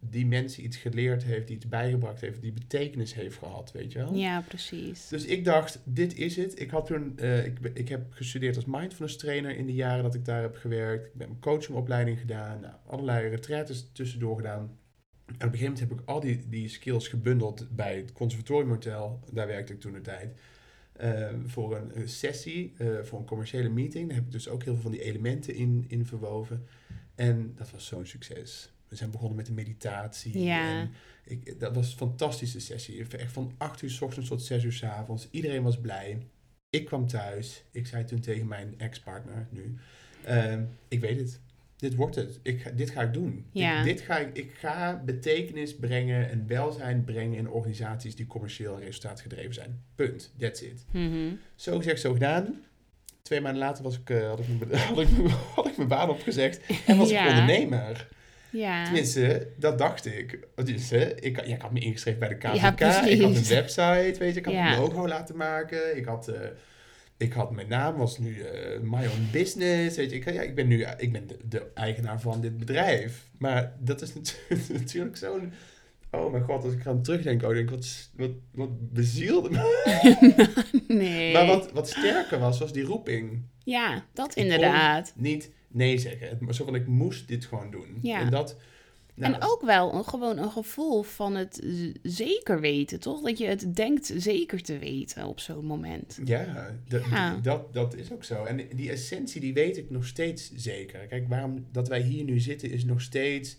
[0.00, 3.98] die mensen iets geleerd heeft, die iets bijgebracht heeft, die betekenis heeft gehad, weet je
[3.98, 4.14] wel?
[4.14, 5.08] Ja, precies.
[5.08, 6.60] Dus ik dacht, dit is het.
[6.60, 10.14] Ik, had toen, eh, ik, ik heb gestudeerd als mindfulness trainer in de jaren dat
[10.14, 11.06] ik daar heb gewerkt.
[11.06, 14.78] Ik heb een coachingopleiding gedaan, nou, allerlei retraites tussendoor gedaan.
[15.26, 18.70] En op een gegeven moment heb ik al die, die skills gebundeld bij het Conservatorium
[18.70, 19.20] Hotel.
[19.32, 20.38] Daar werkte ik toen de tijd.
[20.92, 24.06] Eh, voor een, een sessie, eh, voor een commerciële meeting.
[24.06, 26.66] Daar heb ik dus ook heel veel van die elementen in, in verwoven.
[27.14, 28.72] En dat was zo'n succes.
[28.88, 30.38] We zijn begonnen met de meditatie.
[30.38, 30.80] Ja.
[30.80, 30.90] En
[31.24, 33.06] ik, dat was een fantastische sessie.
[33.08, 35.28] Echt van 8 uur s ochtends tot 6 uur s avonds.
[35.30, 36.18] Iedereen was blij.
[36.70, 37.64] Ik kwam thuis.
[37.70, 39.74] Ik zei toen tegen mijn ex-partner nu.
[40.24, 41.40] ehm, ik weet het.
[41.82, 42.38] Dit wordt het.
[42.42, 43.46] Ik, dit ga ik doen.
[43.52, 43.78] Ja.
[43.78, 48.74] Ik, dit ga ik, ik ga betekenis brengen en welzijn brengen in organisaties die commercieel
[48.74, 49.82] en resultaatgedreven zijn.
[49.94, 50.32] Punt.
[50.38, 50.84] That's it.
[50.90, 51.32] Mhm.
[51.54, 52.60] Zo gezegd, zo gedaan.
[53.22, 55.88] Twee maanden later was ik, eh, had, ik mijn, had, ik, mijn- had ik mijn
[55.88, 57.22] baan opgezegd en was Ja.
[57.24, 58.08] ik ondernemer.
[58.50, 58.84] Ja.
[58.84, 60.38] Tenminste, dat dacht ik.
[60.54, 62.54] Tenminste, ik, ja, ik had me ingeschreven bij de KVK.
[62.54, 64.40] Ja, ik had een website, weet je.
[64.40, 65.96] Ik had een logo laten maken.
[65.96, 66.40] Ik had, eh,
[67.22, 69.96] ik had mijn naam was nu eh, My Own Business.
[69.96, 70.16] Weet je.
[70.16, 73.28] Ik, ja, ik ben nu ik ben de, de eigenaar van dit bedrijf.
[73.38, 75.52] Maar dat is natu- natuurlijk zo'n...
[76.10, 80.84] Oh mijn god, als ik aan terugdenk, oh, denk ik, wat, wat, wat bezielde me.
[80.88, 81.32] nee.
[81.32, 83.42] Maar wat, wat sterker was, was die roeping.
[83.64, 85.12] Ja, dat Ik inderdaad.
[85.16, 86.28] Niet nee zeggen.
[86.28, 87.98] Het- Maar zo van, ik moest dit gewoon doen.
[88.02, 88.20] Ja.
[88.20, 88.56] En dat...
[89.14, 91.66] nou, en ook wel een, gewoon een gevoel van het
[92.02, 93.22] zeker weten, toch?
[93.22, 96.18] Dat je het denkt zeker te weten op zo'n moment.
[96.24, 97.38] Ja, dat, Ja.
[97.42, 98.44] Dat, dat is ook zo.
[98.44, 101.06] En die essentie, die weet ik nog steeds zeker.
[101.06, 103.56] Kijk, waarom dat wij hier nu zitten, is nog steeds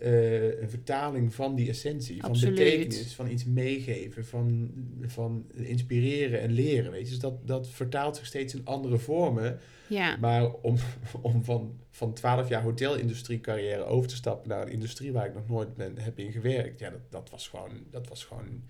[0.00, 2.20] eh, een vertaling van die essentie.
[2.20, 2.54] Van Absoluut.
[2.54, 4.70] betekenis, van iets meegeven, van,
[5.06, 6.90] van inspireren en leren.
[6.90, 7.10] Weet je?
[7.10, 9.58] Dus dat, dat vertaalt zich steeds in andere vormen.
[9.90, 10.76] Ja, Maar om,
[11.20, 15.34] om van, van 12 jaar hotelindustrie carrière over te stappen naar een industrie waar ik
[15.34, 18.62] nog nooit ben, heb in gewerkt, ja, dat, dat, was gewoon, dat was gewoon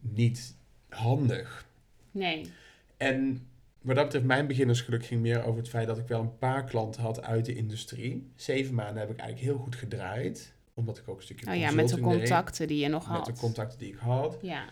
[0.00, 0.56] niet
[0.88, 1.66] handig.
[2.10, 2.50] nee.
[2.96, 3.46] En
[3.80, 6.64] wat dat betreft, mijn beginnersgeluk ging meer over het feit dat ik wel een paar
[6.64, 8.30] klanten had uit de industrie.
[8.36, 11.70] Zeven maanden heb ik eigenlijk heel goed gedraaid, omdat ik ook een stukje Oh ja,
[11.70, 13.26] met de deed, contacten die je nog met had.
[13.26, 14.38] de contacten die ik had.
[14.42, 14.64] Ja,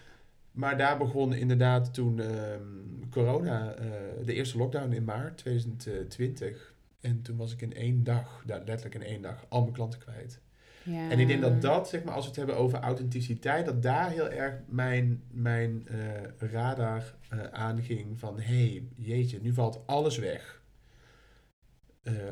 [0.57, 2.62] Maar daar begon inderdaad toen ehm,
[3.11, 3.87] corona, eh,
[4.25, 6.75] de eerste lockdown in maart 2020.
[7.01, 10.40] En toen was ik in één dag, letterlijk in één dag, al mijn klanten kwijt.
[10.83, 11.11] ja.
[11.11, 14.11] En ik denk dat dat, zeg maar, als we het hebben over authenticiteit, dat daar
[14.11, 20.19] heel erg mijn, mijn eh, radar eh, aanging van, hé, hey, jeetje, nu valt alles
[20.19, 20.55] weg.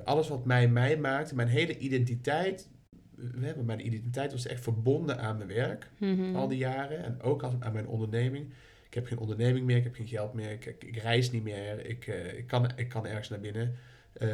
[0.04, 2.70] Alles wat mij mij maakt, mijn hele identiteit,
[3.16, 6.36] we hebben mijn identiteit was echt verbonden aan mijn werk Mhm.
[6.36, 8.46] al die jaren en ook als, aan mijn onderneming.
[8.86, 11.42] Ik heb geen onderneming meer, ik heb geen geld meer, ik, ik, ik reis niet
[11.42, 13.74] meer, ik, eh, ik, kan, ik kan ergens naar binnen.
[14.12, 14.28] Eh,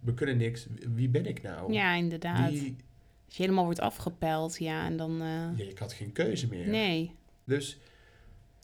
[0.00, 0.66] we kunnen niks.
[0.94, 1.72] Wie ben ik nou?
[1.72, 2.50] Ja, inderdaad.
[2.50, 2.74] Als je
[3.34, 5.20] helemaal wordt afgepeld, ja, en dan...
[5.22, 6.68] eh, ja, ik had geen keuze meer.
[6.68, 7.10] nee.
[7.44, 7.78] Dus,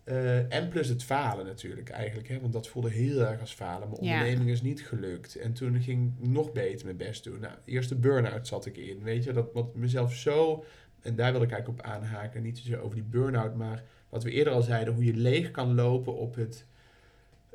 [0.04, 3.88] eh, en plus het falen natuurlijk eigenlijk, hè, want dat voelde heel erg als falen.
[3.88, 4.12] Mijn Ja.
[4.12, 5.36] onderneming is niet gelukt.
[5.36, 7.40] En toen ging ik nog beter mijn best doen.
[7.40, 10.64] Nou, eerst de burn-out zat ik in, weet je, dat wat mezelf zo,
[11.00, 14.30] en daar wil ik eigenlijk op aanhaken, niet zozeer over die burn-out, maar wat we
[14.30, 16.64] eerder al zeiden, hoe je leeg kan lopen op het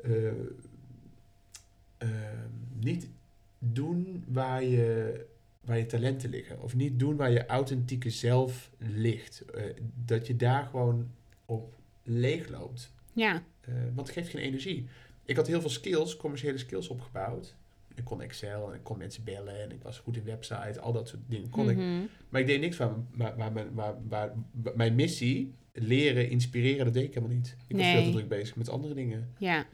[0.02, 0.28] eh,
[1.98, 2.08] eh,
[2.80, 3.08] niet
[3.58, 5.14] doen waar je,
[5.60, 6.62] waar je talenten liggen.
[6.62, 9.44] Of niet doen waar je authentieke zelf ligt.
[10.04, 11.10] Dat je daar gewoon
[11.46, 11.74] op
[12.18, 12.92] leeg loopt.
[13.12, 14.86] Ja, Eh, want het geeft geen energie.
[15.24, 17.56] Ik had heel veel skills, commerciële skills opgebouwd.
[17.94, 20.92] Ik kon Excel en ik kon mensen bellen en ik was goed in website, al
[20.92, 21.76] dat soort dingen kon ik.
[21.76, 22.00] Mhm.
[22.28, 26.84] Maar ik deed niks waar, waar, waar, mijn- waar, waar, waar- mijn missie, leren, inspireren,
[26.84, 27.56] dat deed ik helemaal niet.
[27.66, 29.34] Ik was veel te druk bezig met andere dingen.
[29.38, 29.66] ja,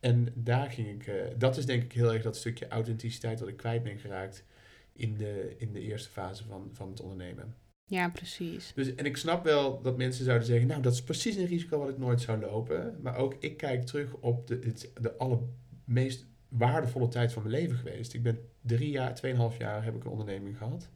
[0.00, 3.48] En daar ging ik, eh, dat is denk ik heel erg dat stukje authenticiteit dat
[3.48, 4.44] ik kwijt ben geraakt
[4.92, 7.54] in de, in de eerste fase van, van het ondernemen.
[7.86, 8.72] Ja, precies.
[8.74, 11.78] Dus, en ik snap wel dat mensen zouden zeggen, nou dat is precies een risico
[11.78, 12.98] wat ik nooit zou lopen.
[13.02, 17.76] Maar ook ik kijk terug op de, het, de allermeest waardevolle tijd van mijn leven
[17.76, 18.14] geweest.
[18.14, 20.88] Ik ben drie jaar, tweeënhalf jaar heb ik een onderneming gehad.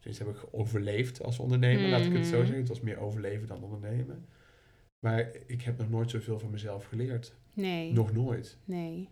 [0.00, 2.40] Dus heb ik overleefd als ondernemer, laat ik het zo Mhm.
[2.40, 2.56] zeggen.
[2.56, 4.26] Het was meer overleven dan ondernemen.
[4.98, 7.34] Maar ik heb nog nooit zoveel van mezelf geleerd.
[7.54, 8.58] Nee, Nog nooit.
[8.64, 9.08] nee.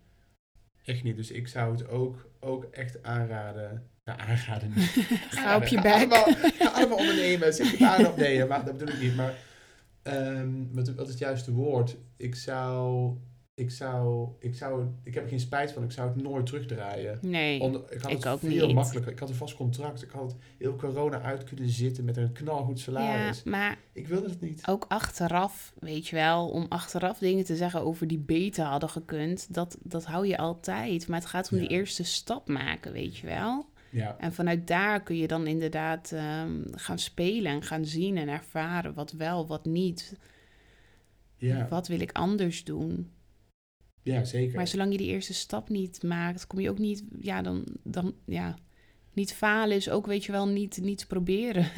[0.83, 1.15] Echt niet.
[1.15, 3.89] Dus ik zou het ook, ook echt aanraden.
[4.17, 4.89] Nou, aanraden niet.
[5.29, 5.93] Ga op je bek.
[5.93, 6.23] Allemaal,
[6.59, 7.53] ga allemaal ondernemen.
[7.53, 8.17] Zet je baan op.
[8.17, 9.15] Nee, maar dat bedoel ik niet.
[9.15, 9.33] Maar
[10.03, 11.97] ehm, wat, wat is het juiste woord?
[12.17, 13.11] Ik zou,
[13.53, 15.83] ik zou, ik zou, ik heb er geen spijt van.
[15.83, 17.17] Ik zou het nooit terugdraaien.
[17.21, 18.75] Nee, Onder, ik had ik het ook veel niet.
[18.75, 19.11] makkelijker.
[19.11, 20.03] Ik had een vast contract.
[20.03, 23.43] Ik had heel corona uit kunnen zitten met een knalgoed ja, salaris.
[23.43, 24.67] maar Ik wilde het niet.
[24.67, 29.53] ook achteraf, weet je wel, om achteraf dingen te zeggen over die beter hadden gekund,
[29.53, 31.07] dat, dat hou je altijd.
[31.07, 31.63] Maar het gaat om Ja.
[31.67, 33.65] die eerste stap maken, weet je wel.
[33.91, 38.27] Ja, En vanuit daar kun je dan inderdaad ehm, gaan spelen en gaan zien en
[38.27, 40.17] ervaren wat wel, wat niet.
[41.37, 43.11] ja, Wat wil ik anders doen?
[44.03, 44.55] ja zeker.
[44.55, 48.13] Maar zolang je die eerste stap niet maakt, kom je ook niet, ja, dan, dan
[48.25, 48.57] ja,
[49.13, 51.67] niet falen is ook, weet je wel, niet, niet proberen.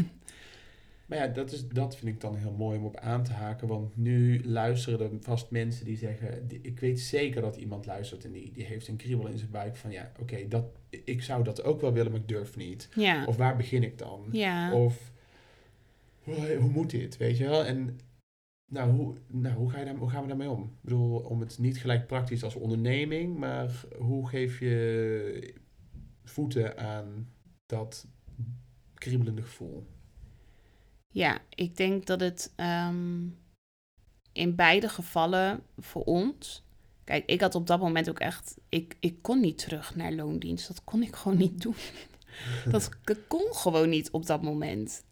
[1.12, 3.68] Maar ja, dat, is, dat vind ik dan heel mooi om op aan te haken.
[3.68, 6.48] Want nu luisteren er vast mensen die zeggen...
[6.48, 9.52] die- Ik weet zeker dat iemand luistert en die, die heeft een kriebel in zijn
[9.52, 9.92] buik van...
[9.92, 12.90] Ja, oké, dat ik zou dat ook wel willen, maar ik durf niet.
[12.96, 14.26] Ja, Of waar begin ik dan?
[14.32, 15.12] ja, Of
[16.24, 17.66] hoe, hoe moet dit, weet je wel?
[17.66, 18.00] En
[18.72, 20.64] nou, hoe, nou hoe, ga je daar, hoe gaan we daarmee om?
[20.64, 23.38] Ik bedoel, om het niet gelijk praktisch als onderneming...
[23.38, 25.54] maar hoe geef je
[26.24, 27.30] voeten aan
[27.66, 28.08] dat
[28.94, 29.86] kriebelende gevoel?
[31.12, 31.40] Ja.
[31.50, 33.28] Ik denk dat het ehm,
[34.32, 36.64] in beide gevallen voor ons...
[37.04, 38.58] Kijk, ik had op dat moment ook echt...
[38.70, 40.68] Ik, ik kon niet terug naar loondienst.
[40.68, 41.76] Dat kon ik gewoon niet doen.
[42.72, 42.90] Dat
[43.28, 45.04] kon gewoon niet op dat moment.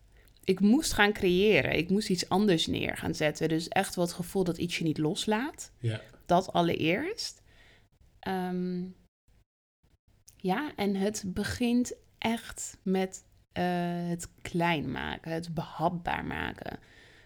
[0.43, 1.77] Ik moest gaan creëren.
[1.77, 3.49] Ik moest iets anders neer gaan zetten.
[3.49, 5.71] Dus echt wel het gevoel dat iets je niet loslaat.
[5.79, 7.41] Ja, Dat allereerst.
[8.19, 8.83] Ehm,
[10.37, 13.23] ja, en het begint echt met
[14.09, 16.79] het klein maken, het behapbaar maken.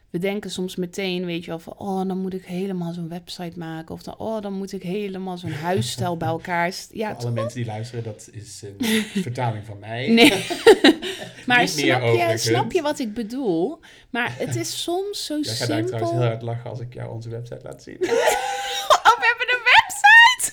[0.10, 3.60] We denken soms meteen, weet je wel, van oh, dan moet ik helemaal zo'n website
[3.60, 3.96] maken.
[3.96, 6.74] Of dan, oh, dan moet ik helemaal zo'n huisstijl bij elkaar.
[6.92, 10.10] Ja, Voor alle mensen die luisteren, dat is een vertaling van mij.
[10.10, 10.30] Nee.
[11.48, 13.80] maar Niet snap je, snap je wat ik bedoel?
[14.10, 16.20] Maar het is soms zo Jij gaat daar trouwens simpel.
[16.20, 17.96] heel hard lachen als ik jou onze website laat zien.
[17.96, 20.52] Oh, we hebben een website!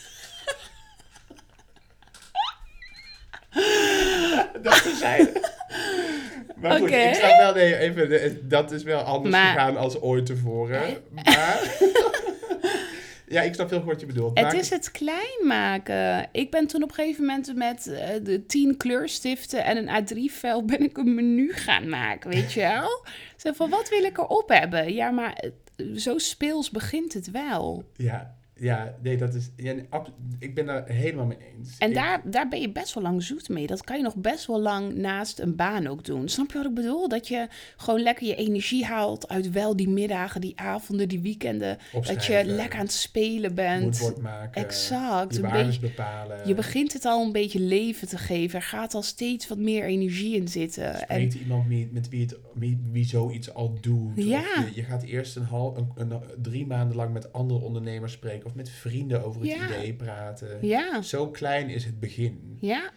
[4.62, 5.48] dat terzijde.
[6.92, 10.96] Ik snap wel, nee, even, dat is wel anders Maar- gegaan als ooit tevoren.
[11.10, 11.60] Maar,
[13.28, 14.38] ja, ik snap heel goed wat je bedoelt.
[14.38, 16.28] Het is het klein maken.
[16.32, 20.64] Ik ben toen op een gegeven moment met eh, de tien kleurstiften en een A3-vel
[20.64, 23.06] ben ik een menu gaan maken, weet je wel?
[23.36, 24.94] Zo van, wat wil ik erop hebben?
[24.94, 27.84] Ja, maar het- zo speels begint het wel.
[27.96, 29.50] Ja, ja, nee, dat is...
[29.56, 29.74] Ja,
[30.38, 31.78] ik ben daar helemaal mee eens.
[31.78, 33.66] En Ik- daar, daar ben je best wel lang zoet mee.
[33.66, 36.28] Dat kan je nog best wel lang naast een baan ook doen.
[36.28, 37.08] Snap je wat ik bedoel?
[37.08, 41.78] Dat je gewoon lekker je energie haalt uit wel die middagen, die avonden, die weekenden.
[41.92, 44.12] Dat je lekker aan het spelen bent.
[44.22, 45.36] maken, Exact.
[45.36, 46.38] je Een beetje, bepalen.
[46.48, 48.58] je begint het al een beetje leven te geven.
[48.58, 50.92] Er gaat al steeds wat meer energie in zitten.
[50.94, 54.12] En, Spreekt iemand wie, met wie, het, wie, wie zoiets al doet.
[54.24, 54.40] Ja.
[54.40, 58.49] je, je gaat eerst een, half, een, een- drie maanden lang met andere ondernemers spreken.
[58.50, 59.66] Of met vrienden over het Ja.
[59.66, 60.66] idee praten.
[60.66, 62.56] ja, Zo klein is het begin.
[62.60, 62.90] ja,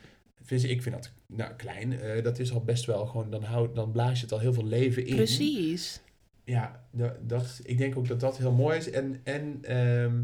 [0.50, 2.00] ik vind dat nou, klein.
[2.00, 4.54] eh, dat is al best wel gewoon, dan, houd, dan blaas je het al heel
[4.54, 5.16] veel leven in.
[5.16, 6.02] precies.
[6.44, 8.90] ja, da- dat, ik denk ook dat dat heel mooi is.
[8.90, 10.22] En, en ehm,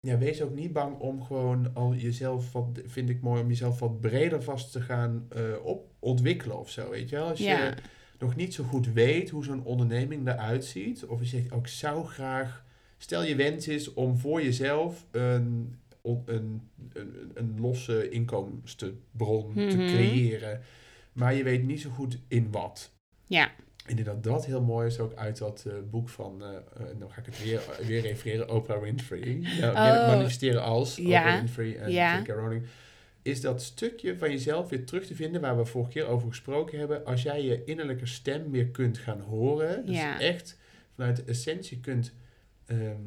[0.00, 3.78] ja, wees ook niet bang om gewoon al jezelf, wat vind ik mooi, om jezelf
[3.78, 6.90] wat breder vast te gaan eh, op ontwikkelen of zo.
[6.90, 7.28] Weet je wel?
[7.28, 7.64] Als Ja.
[7.64, 7.74] je
[8.18, 11.66] nog niet zo goed weet hoe zo'n onderneming eruit ziet, of je zegt, ook ik
[11.72, 12.64] zou graag,
[13.02, 15.74] stel je wens is om voor jezelf een,
[16.24, 16.60] een,
[16.92, 19.86] een, een losse inkomstenbron te Mhm.
[19.94, 20.60] creëren,
[21.12, 22.90] maar je weet niet zo goed in wat.
[23.26, 23.50] Ja.
[23.86, 26.48] Ik denk dat dat heel mooi is, ook uit dat eh, boek van, eh,
[26.98, 29.38] nou ga ik het weer, weer refereren, Oprah Winfrey.
[29.40, 30.06] Ja, Oh.
[30.06, 31.20] Manifesteren als Ja.
[31.20, 32.18] Oprah Winfrey en Ja.
[32.18, 32.28] J.K.
[32.28, 32.62] Rowling.
[33.22, 36.78] Is dat stukje van jezelf weer terug te vinden, waar we vorige keer over gesproken
[36.78, 37.04] hebben.
[37.04, 39.86] Als jij je innerlijke stem weer kunt gaan horen.
[39.86, 40.20] Dus Ja.
[40.20, 40.58] echt
[40.94, 42.12] vanuit de essentie kunt,
[42.70, 43.00] ehm,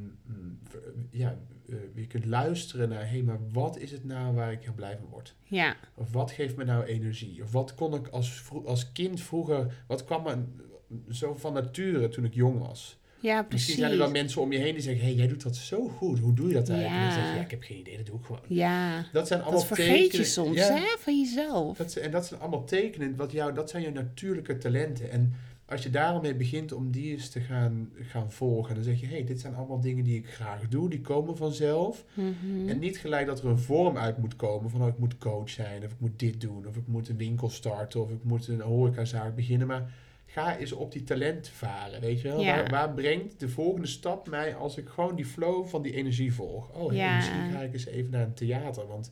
[1.10, 1.38] ja,
[1.70, 4.74] eh, je kunt luisteren naar, hé, hey, maar wat is het nou waar ik heel
[4.74, 5.36] blij van word?
[5.44, 5.76] Ja.
[5.96, 7.44] Of wat geeft me nou energie?
[7.44, 10.44] Of wat kon ik als, als kind vroeger, wat kwam me
[11.14, 13.02] zo van nature toen ik jong was?
[13.20, 13.76] Ja, Misschien precies.
[13.76, 15.88] zijn er wel mensen om je heen die zeggen, hé, hey, jij doet dat zo
[15.88, 16.20] goed.
[16.20, 17.00] Hoe doe je dat eigenlijk?
[17.00, 17.36] En dan zeg je, Ja.
[17.36, 18.42] ja, ik heb geen idee, dat doe ik gewoon.
[18.48, 19.06] Ja.
[19.12, 21.78] Dat zijn allemaal Dat vergeet je tekenen- soms, Ja, hè, van jezelf.
[21.78, 25.12] dat, en dat zijn allemaal tekenen, wat jou, dat zijn je natuurlijke talenten.
[25.12, 25.34] En
[25.66, 29.06] als je daarom mee begint om die eens te gaan, gaan volgen, dan zeg je,
[29.06, 32.04] hé, hey, dit zijn allemaal dingen die ik graag doe, die komen vanzelf.
[32.14, 32.70] Mhm.
[32.70, 35.50] En niet gelijk dat er een vorm uit moet komen van oh, ik moet coach
[35.50, 38.48] zijn, of ik moet dit doen, of ik moet een winkel starten, of ik moet
[38.48, 39.68] een horecazaak beginnen.
[39.68, 39.92] Maar
[40.26, 42.42] ga eens op die talent varen, weet je wel?
[42.42, 42.56] Ja.
[42.56, 46.34] Waar, waar brengt de volgende stap mij als ik gewoon die flow van die energie
[46.34, 46.70] volg?
[46.70, 47.16] Oh, hey, Ja.
[47.16, 49.12] misschien ga ik eens even naar een theater, want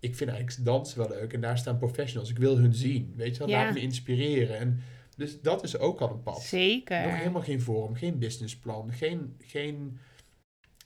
[0.00, 2.30] ik vind eigenlijk dansen wel leuk en daar staan professionals.
[2.30, 3.48] Ik wil hun zien, weet je wel?
[3.48, 3.64] Ja.
[3.64, 4.58] Laat me inspireren.
[4.58, 4.80] En
[5.18, 6.42] dus dat is ook al een pad.
[6.42, 7.02] Zeker.
[7.02, 9.98] Nog helemaal geen vorm, geen businessplan, geen, geen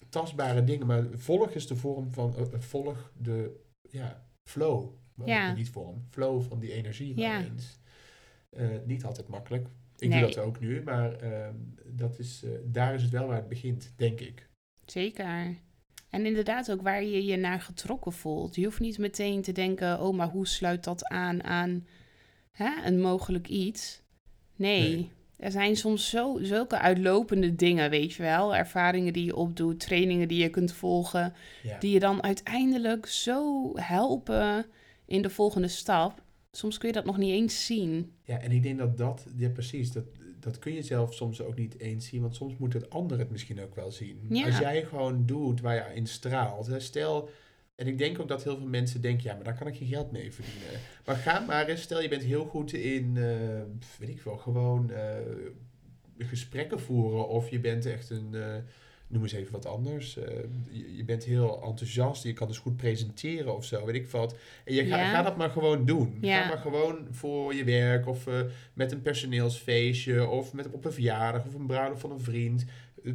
[0.09, 3.61] tastbare dingen, maar volg is de vorm van, eh, eh, volg de
[3.91, 4.91] ja, flow.
[5.25, 5.53] Ja.
[5.55, 7.45] Niet vorm, flow van die energie maar Ja.
[7.45, 7.79] eens.
[8.51, 9.69] Eh, niet altijd makkelijk.
[9.99, 10.21] Ik Nee.
[10.21, 11.55] doe dat ook nu, maar ehm,
[11.87, 14.49] dat is, daar is het wel waar het begint, denk ik.
[14.87, 15.57] Zeker.
[16.11, 18.55] En inderdaad ook waar je je naar getrokken voelt.
[18.55, 21.87] Je hoeft niet meteen te denken, oh, maar hoe sluit dat aan aan
[22.53, 24.02] hè, een mogelijk iets?
[24.63, 24.81] Nee.
[24.81, 25.11] Nee.
[25.37, 28.57] Er zijn soms zo, zulke uitlopende dingen, weet je wel.
[28.57, 31.35] Ervaringen die je opdoet, trainingen die je kunt volgen.
[31.63, 31.79] Ja.
[31.79, 34.67] Die je dan uiteindelijk zo helpen
[35.07, 36.23] in de volgende stap.
[36.53, 38.13] Soms kun je dat nog niet eens zien.
[38.25, 40.05] ja, en ik denk dat dat, ja precies, dat,
[40.41, 43.31] dat kun je zelf soms ook niet eens zien, want soms moet het ander het
[43.31, 44.27] misschien ook wel zien.
[44.29, 44.47] Ja.
[44.47, 47.29] Als jij gewoon doet waar je in straalt, hè, stel,
[47.83, 49.89] en ik denk ook dat heel veel mensen denken, ja, maar daar kan ik geen
[49.89, 50.81] geld mee verdienen.
[51.07, 54.91] Maar ga maar eens, stel je bent heel goed in, eh, weet ik wel, gewoon
[54.91, 55.03] eh,
[56.19, 58.55] gesprekken voeren, of je bent echt een, eh,
[59.07, 60.15] noem eens even wat anders,
[60.71, 64.37] je, je bent heel enthousiast, je kan dus goed presenteren of zo, weet ik wat.
[64.65, 65.11] En je ga, Ja.
[65.11, 66.19] ga dat maar gewoon doen.
[66.21, 66.43] Ja.
[66.43, 68.27] Ga maar gewoon voor je werk of
[68.73, 72.65] met een personeelsfeestje of met, op een verjaardag of een bruiloft van een vriend.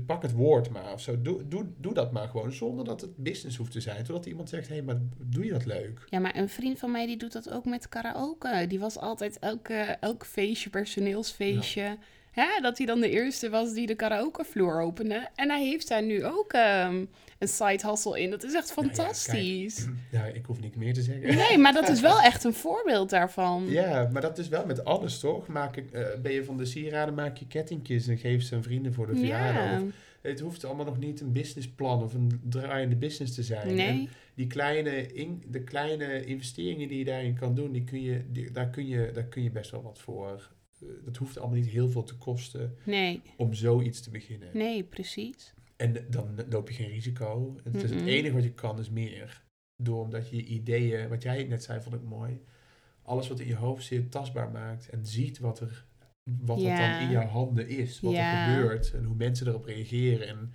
[0.05, 1.21] Pak het woord maar of zo.
[1.21, 4.03] Doe, doe, doe dat maar gewoon zonder dat het business hoeft te zijn.
[4.03, 6.03] Totdat iemand zegt, hé, hey, maar doe je dat leuk?
[6.09, 8.65] Ja, maar een vriend van mij die doet dat ook met karaoke.
[8.67, 11.97] Die was altijd elke, elk feestje, personeelsfeestje.
[12.33, 15.27] Ja, dat hij dan de eerste was die de karaokevloer opende.
[15.35, 17.05] En hij heeft daar nu ook ehm,
[17.39, 18.29] een side hustle in.
[18.29, 19.87] Dat is echt Nou ja, fantastisch.
[20.11, 21.35] Ja, ik hoef niks meer te zeggen.
[21.35, 23.65] nee, maar dat is wel echt een voorbeeld daarvan.
[23.69, 25.47] Ja, maar dat is wel met alles, toch?
[25.47, 28.63] Maak ik, eh, ben je van de sieraden, maak je kettingjes en geef ze aan
[28.63, 29.63] vrienden voor de verjaardag.
[29.63, 29.81] Ja.
[30.21, 33.75] Het hoeft allemaal nog niet een businessplan of een draaiende business te zijn.
[33.75, 38.21] Nee, die kleine, in, de kleine investeringen die je daarin kan doen, die kun je,
[38.31, 40.51] die, daar, kun je, daar kun je best wel wat voor.
[40.81, 44.49] Eh, dat hoeft allemaal niet heel veel te kosten nee, om zoiets te beginnen.
[44.53, 45.53] nee, precies.
[45.77, 47.55] En dan loop je geen risico.
[47.63, 49.43] Het, is het enige wat je kan is meer.
[49.75, 52.41] Door omdat je je ideeën, wat jij net zei, vond ik mooi.
[53.01, 54.89] Alles wat in je hoofd zit, tastbaar maakt.
[54.89, 55.85] En ziet wat er
[56.39, 56.79] wat Ja.
[56.93, 57.99] er dan in jouw handen is.
[57.99, 58.47] Wat Ja.
[58.49, 58.93] er gebeurt.
[58.93, 60.27] En hoe mensen erop reageren.
[60.27, 60.53] En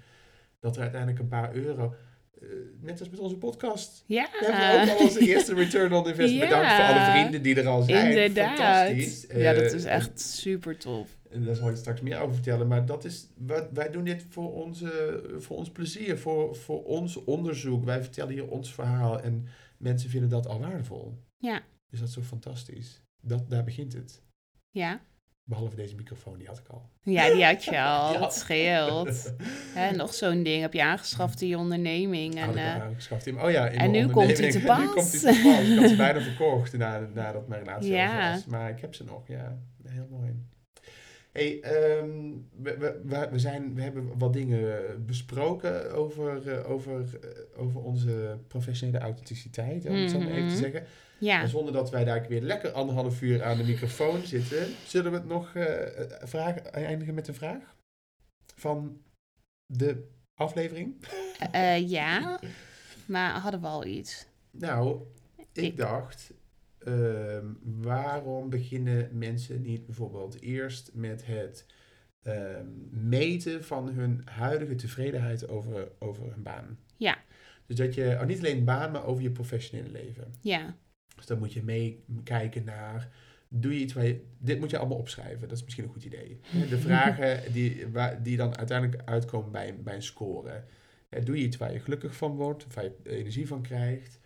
[0.58, 1.94] dat er uiteindelijk een paar euro...
[2.42, 2.48] eh,
[2.80, 4.04] net als met onze podcast.
[4.06, 6.32] Ja, We hebben ook al onze eerste return on investment.
[6.42, 6.58] Ja.
[6.58, 8.06] Bedankt voor alle vrienden die er al zijn.
[8.10, 8.56] inderdaad.
[8.58, 9.26] Fantastisch.
[9.34, 11.08] Ja, dat Eh, is echt super tof.
[11.30, 12.66] en daar zal ik straks meer over vertellen.
[12.66, 17.24] Maar dat is, wij, wij doen dit voor, onze, voor ons plezier, voor, voor ons
[17.24, 17.84] onderzoek.
[17.84, 19.46] Wij vertellen hier ons verhaal en
[19.78, 21.14] mensen vinden dat al waardevol.
[21.38, 21.60] Ja.
[21.90, 23.02] Dus dat is zo fantastisch.
[23.20, 24.22] Dat, daar begint het.
[24.70, 25.00] Ja.
[25.52, 26.82] Behalve deze microfoon, die had ik al.
[27.02, 28.20] Ja, die had je al.
[28.22, 29.32] Het scheelt.
[29.96, 32.34] Nog zo'n ding heb je aangeschaft in je onderneming.
[32.40, 34.94] En, eh, aangeschaft in- oh ja, in en nu komt hij te onderneming.
[34.94, 35.20] Nu komt hij pas.
[35.20, 35.68] te pas.
[35.68, 38.32] Ik had ze bijna verkocht na, nadat mijn relatie Ja.
[38.32, 38.44] was.
[38.46, 39.58] Maar ik heb ze nog, ja.
[39.88, 40.30] Heel mooi.
[41.32, 42.08] Hey, ehm,
[42.62, 47.80] we, we, we, we zijn, we hebben wat dingen besproken over, eh, over, eh, over
[47.82, 50.62] onze professionele authenticiteit, om het zo maar even te Mhm.
[50.62, 50.84] zeggen.
[51.22, 51.40] Ja.
[51.42, 55.16] En zonder dat wij daar weer lekker anderhalf uur aan de microfoon zitten, zullen we
[55.16, 57.74] het nog eh, vragen, eindigen met een vraag?
[58.54, 59.02] van
[59.66, 61.04] de aflevering?
[61.52, 62.40] Eh, eh, ja,
[63.06, 64.26] maar hadden we al iets?
[64.50, 65.02] Nou,
[65.36, 66.32] ik, Ik- dacht,
[66.78, 71.66] ehm, waarom beginnen mensen niet bijvoorbeeld eerst met het
[72.22, 72.66] ehm,
[73.08, 76.78] meten van hun huidige tevredenheid over, over hun baan?
[76.96, 77.18] Ja.
[77.66, 80.32] Dus dat je, oh, niet alleen een baan, maar over je professionele leven.
[80.40, 80.76] Ja,
[81.16, 83.08] Dus dan moet je meekijken naar,
[83.48, 86.04] doe je iets waar je, dit moet je allemaal opschrijven, dat is misschien een goed
[86.04, 86.40] idee.
[86.70, 90.64] De vragen die, waar, die dan uiteindelijk uitkomen bij, een- bij een score.
[91.24, 94.20] Doe je iets waar je gelukkig van wordt, waar je energie van krijgt?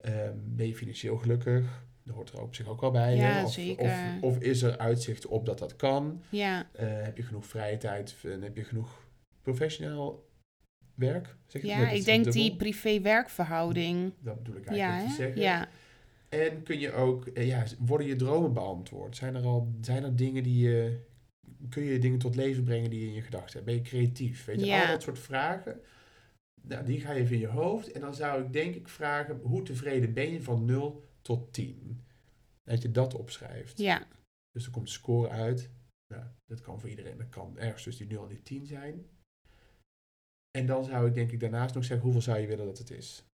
[0.00, 1.84] Ehm, ben je financieel gelukkig?
[2.04, 3.16] Dat hoort er op zich ook wel bij.
[3.16, 3.44] Ja?
[3.44, 3.58] Of.
[3.78, 6.22] Of, of is er uitzicht op dat dat kan?
[6.28, 8.16] ja, Eh, heb je genoeg vrije tijd?
[8.24, 9.04] En heb je genoeg
[9.42, 10.28] professioneel
[10.94, 11.36] werk?
[11.46, 12.42] Zeg ja ik denk dubbel.
[12.42, 14.12] die privé-werkverhouding.
[14.20, 15.26] Dat bedoel ik Ja, eigenlijk te hè?
[15.26, 15.42] zeggen.
[15.42, 15.68] ja,
[16.30, 19.16] En kun je ook, eh, ja, worden je dromen beantwoord?
[19.16, 21.00] Zijn er al, zijn er dingen die je,
[21.68, 23.64] kun je dingen tot leven brengen die je in je gedachten hebt?
[23.64, 24.44] Ben je creatief?
[24.44, 24.82] Weet je, Ja.
[24.82, 25.80] al dat soort vragen,
[26.62, 27.92] nou, die ga je even in je hoofd.
[27.92, 32.04] En dan zou ik denk ik vragen, hoe tevreden ben je van 0 tot 10?
[32.62, 33.78] Dat je dat opschrijft.
[33.78, 34.06] ja,
[34.50, 35.70] Dus er komt een score uit.
[36.14, 39.06] Nou, dat kan voor iedereen, dat kan ergens tussen die 0 en die 10 zijn.
[40.58, 42.90] En dan zou ik denk ik daarnaast nog zeggen, hoeveel zou je willen dat het
[42.90, 43.24] is?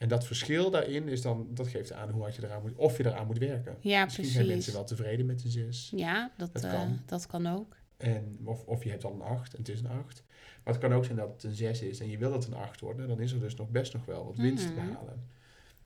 [0.00, 2.96] En dat verschil daarin is dan, dat geeft aan hoe hard je eraan moet, of
[2.96, 3.76] je eraan moet werken.
[3.80, 4.74] ja Misschien zijn mensen precies.
[4.74, 5.92] wel tevreden met een 6.
[5.96, 6.98] Ja, dat, Dat eh, kan.
[7.06, 7.76] dat kan ook.
[7.96, 10.22] En, of, of je hebt al een 8 en het is een 8.
[10.64, 12.54] Maar het kan ook zijn dat het een 6 is en je wil dat een
[12.54, 13.08] 8 wordt.
[13.08, 14.86] Dan is er dus nog best nog wel wat winst te Mhm.
[14.86, 15.24] behalen.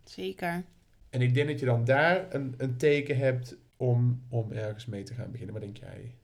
[0.04, 0.64] Zeker.
[1.10, 5.02] En ik denk dat je dan daar een, een teken hebt om, om ergens mee
[5.02, 5.54] te gaan beginnen.
[5.54, 6.14] Wat denk jij?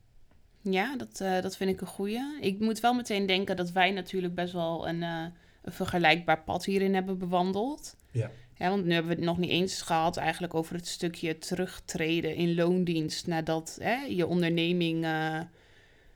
[0.60, 2.38] Ja, dat, eh, dat vind ik een goeie.
[2.40, 5.24] Ik moet wel meteen denken dat wij natuurlijk best wel een, eh,
[5.62, 7.96] een vergelijkbaar pad hierin hebben bewandeld.
[8.10, 8.30] Ja.
[8.54, 12.34] Ja, want nu hebben we het nog niet eens gehad eigenlijk over het stukje terugtreden
[12.34, 15.40] in loondienst nadat hè, je onderneming eh,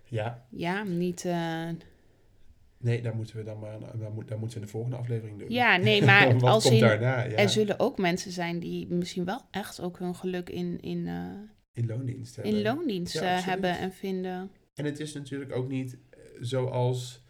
[0.05, 1.25] Ja, ja, niet...
[1.25, 1.69] eh,
[2.79, 5.39] nee, daar moeten we dan maar, daar, moet, daar moeten we in de volgende aflevering
[5.39, 5.51] doen.
[5.51, 7.23] Ja, nee, maar als in, daarna?
[7.23, 11.07] Ja, er zullen ook mensen zijn die misschien wel echt ook hun geluk in, in,
[11.07, 11.25] eh,
[11.73, 12.63] in loondienst in hebben.
[12.75, 13.51] loondienst Ja, eh, absoluut.
[13.51, 14.51] hebben en vinden.
[14.75, 15.99] En het is natuurlijk ook niet
[16.41, 17.24] zoals,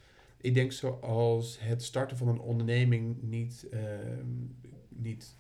[0.45, 4.27] ik denk zoals het starten van een onderneming niet, ehm,
[4.89, 5.37] niet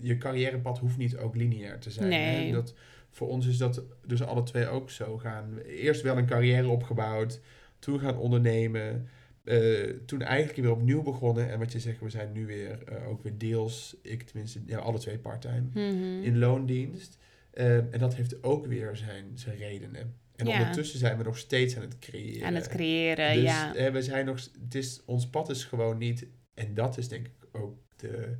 [0.00, 2.08] je carrièrepad hoeft niet ook lineair te zijn.
[2.08, 2.46] Nee.
[2.46, 2.52] Hè?
[2.52, 2.74] Dat,
[3.10, 5.58] voor ons is dat dus alle twee ook zo gaan.
[5.58, 7.40] Eerst wel een carrière opgebouwd,
[7.78, 9.08] toen gaan ondernemen,
[9.44, 11.50] eh, toen eigenlijk weer opnieuw begonnen.
[11.50, 14.78] En wat je zegt, we zijn nu weer eh, ook weer deels, ik tenminste, ja,
[14.78, 16.22] alle twee parttime Mhm.
[16.22, 17.18] in loondienst.
[17.50, 20.14] Ehm, en dat heeft ook weer zijn, zijn redenen.
[20.36, 20.58] En Ja.
[20.58, 22.46] ondertussen zijn we nog steeds aan het creëren.
[22.46, 23.74] Aan het creëren, dus, ja.
[23.74, 27.26] eh, we zijn nog, het is, ons pad is gewoon niet, en dat is denk
[27.26, 28.38] ik ook de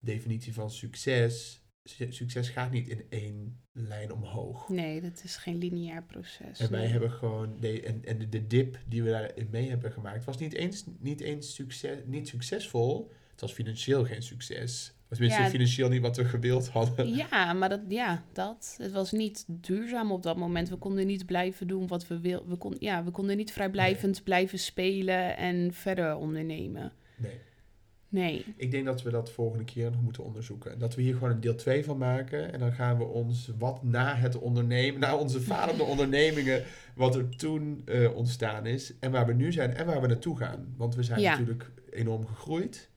[0.00, 1.62] definitie van succes.
[1.84, 4.68] Su- Succes gaat niet in één lijn omhoog.
[4.68, 6.58] Nee, dat is geen lineair proces.
[6.58, 9.92] En wij hebben gewoon, de, en, en de, de dip die we daarin mee hebben
[9.92, 13.10] gemaakt, was niet eens, niet eens succes, niet succesvol.
[13.30, 14.94] Het was financieel geen succes.
[15.14, 15.48] Tenminste Ja.
[15.48, 17.14] financieel niet wat we gewild hadden.
[17.14, 18.74] Ja, maar dat, ja, dat.
[18.78, 20.68] Het was niet duurzaam op dat moment.
[20.68, 22.48] We konden niet blijven doen wat we wilden.
[22.48, 26.92] We, kon, ja, we konden niet vrijblijvend blijven spelen en verder ondernemen.
[27.16, 27.32] Nee.
[28.08, 28.44] Nee.
[28.56, 30.78] Ik denk dat we dat volgende keer nog moeten onderzoeken.
[30.78, 32.52] Dat we hier gewoon een deel 2 van maken.
[32.52, 36.62] En dan gaan we ons wat na het ondernemen, na onze falende ondernemingen,
[36.94, 38.92] wat er toen eh, ontstaan is.
[39.00, 40.74] En waar we nu zijn en waar we naartoe gaan.
[40.76, 41.30] Want we zijn Ja.
[41.30, 42.90] natuurlijk enorm gegroeid.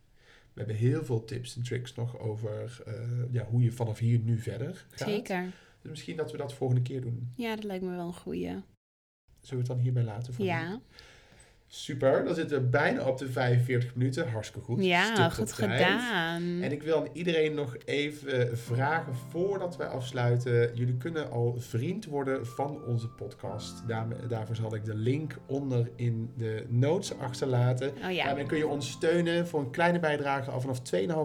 [0.57, 2.93] We hebben heel veel tips en tricks nog over eh,
[3.31, 5.07] ja, hoe je vanaf hier nu verder gaat.
[5.09, 5.51] Zeker.
[5.81, 7.31] Dus misschien dat we dat volgende keer doen.
[7.35, 8.47] Ja, dat lijkt me wel een goeie.
[8.47, 8.63] Zullen
[9.49, 10.33] we het dan hierbij laten?
[10.33, 10.51] voor nu?
[11.69, 14.29] Super, dan zitten we bijna op de 45 minuten.
[14.29, 14.85] Hartstikke goed.
[14.85, 16.61] ja goed gedaan.
[16.61, 20.75] En ik wil aan iedereen nog even vragen voordat wij afsluiten.
[20.75, 23.83] Jullie kunnen al vriend worden van onze podcast.
[24.27, 27.93] Daarvoor zal ik de link onder in de notes achterlaten.
[28.05, 30.79] Oh ja, Daarmee kun je ons steunen voor een kleine bijdrage al vanaf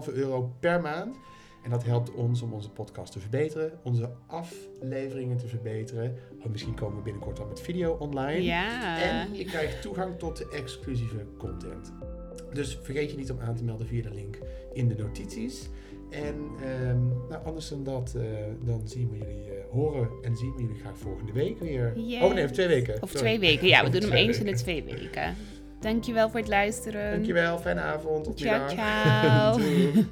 [0.07, 1.17] 2,5 euro per maand.
[1.63, 6.15] En dat helpt ons om onze podcast te verbeteren, onze afleveringen te verbeteren.
[6.51, 8.43] Misschien komen we binnenkort al met video online.
[8.43, 9.01] ja.
[9.01, 11.93] En je krijgt toegang tot exclusieve content.
[12.53, 14.37] Dus vergeet je niet om aan te melden via de link
[14.73, 15.69] in de notities.
[16.09, 18.23] En ehm, nou, anders dan dat, eh,
[18.65, 21.93] dan zien we jullie, eh, horen en zien we jullie graag volgende week weer.
[21.99, 22.21] Yes.
[22.21, 22.93] Oh nee, of twee weken.
[23.01, 23.17] Of Sorry.
[23.25, 23.67] twee weken.
[23.67, 24.63] Ja, we doen hem eens in de weken.
[24.63, 25.35] twee weken.
[25.79, 27.11] Dankjewel voor het luisteren.
[27.11, 28.73] Dankjewel, fijne avond of Ciao, middag.
[28.73, 29.59] ciao.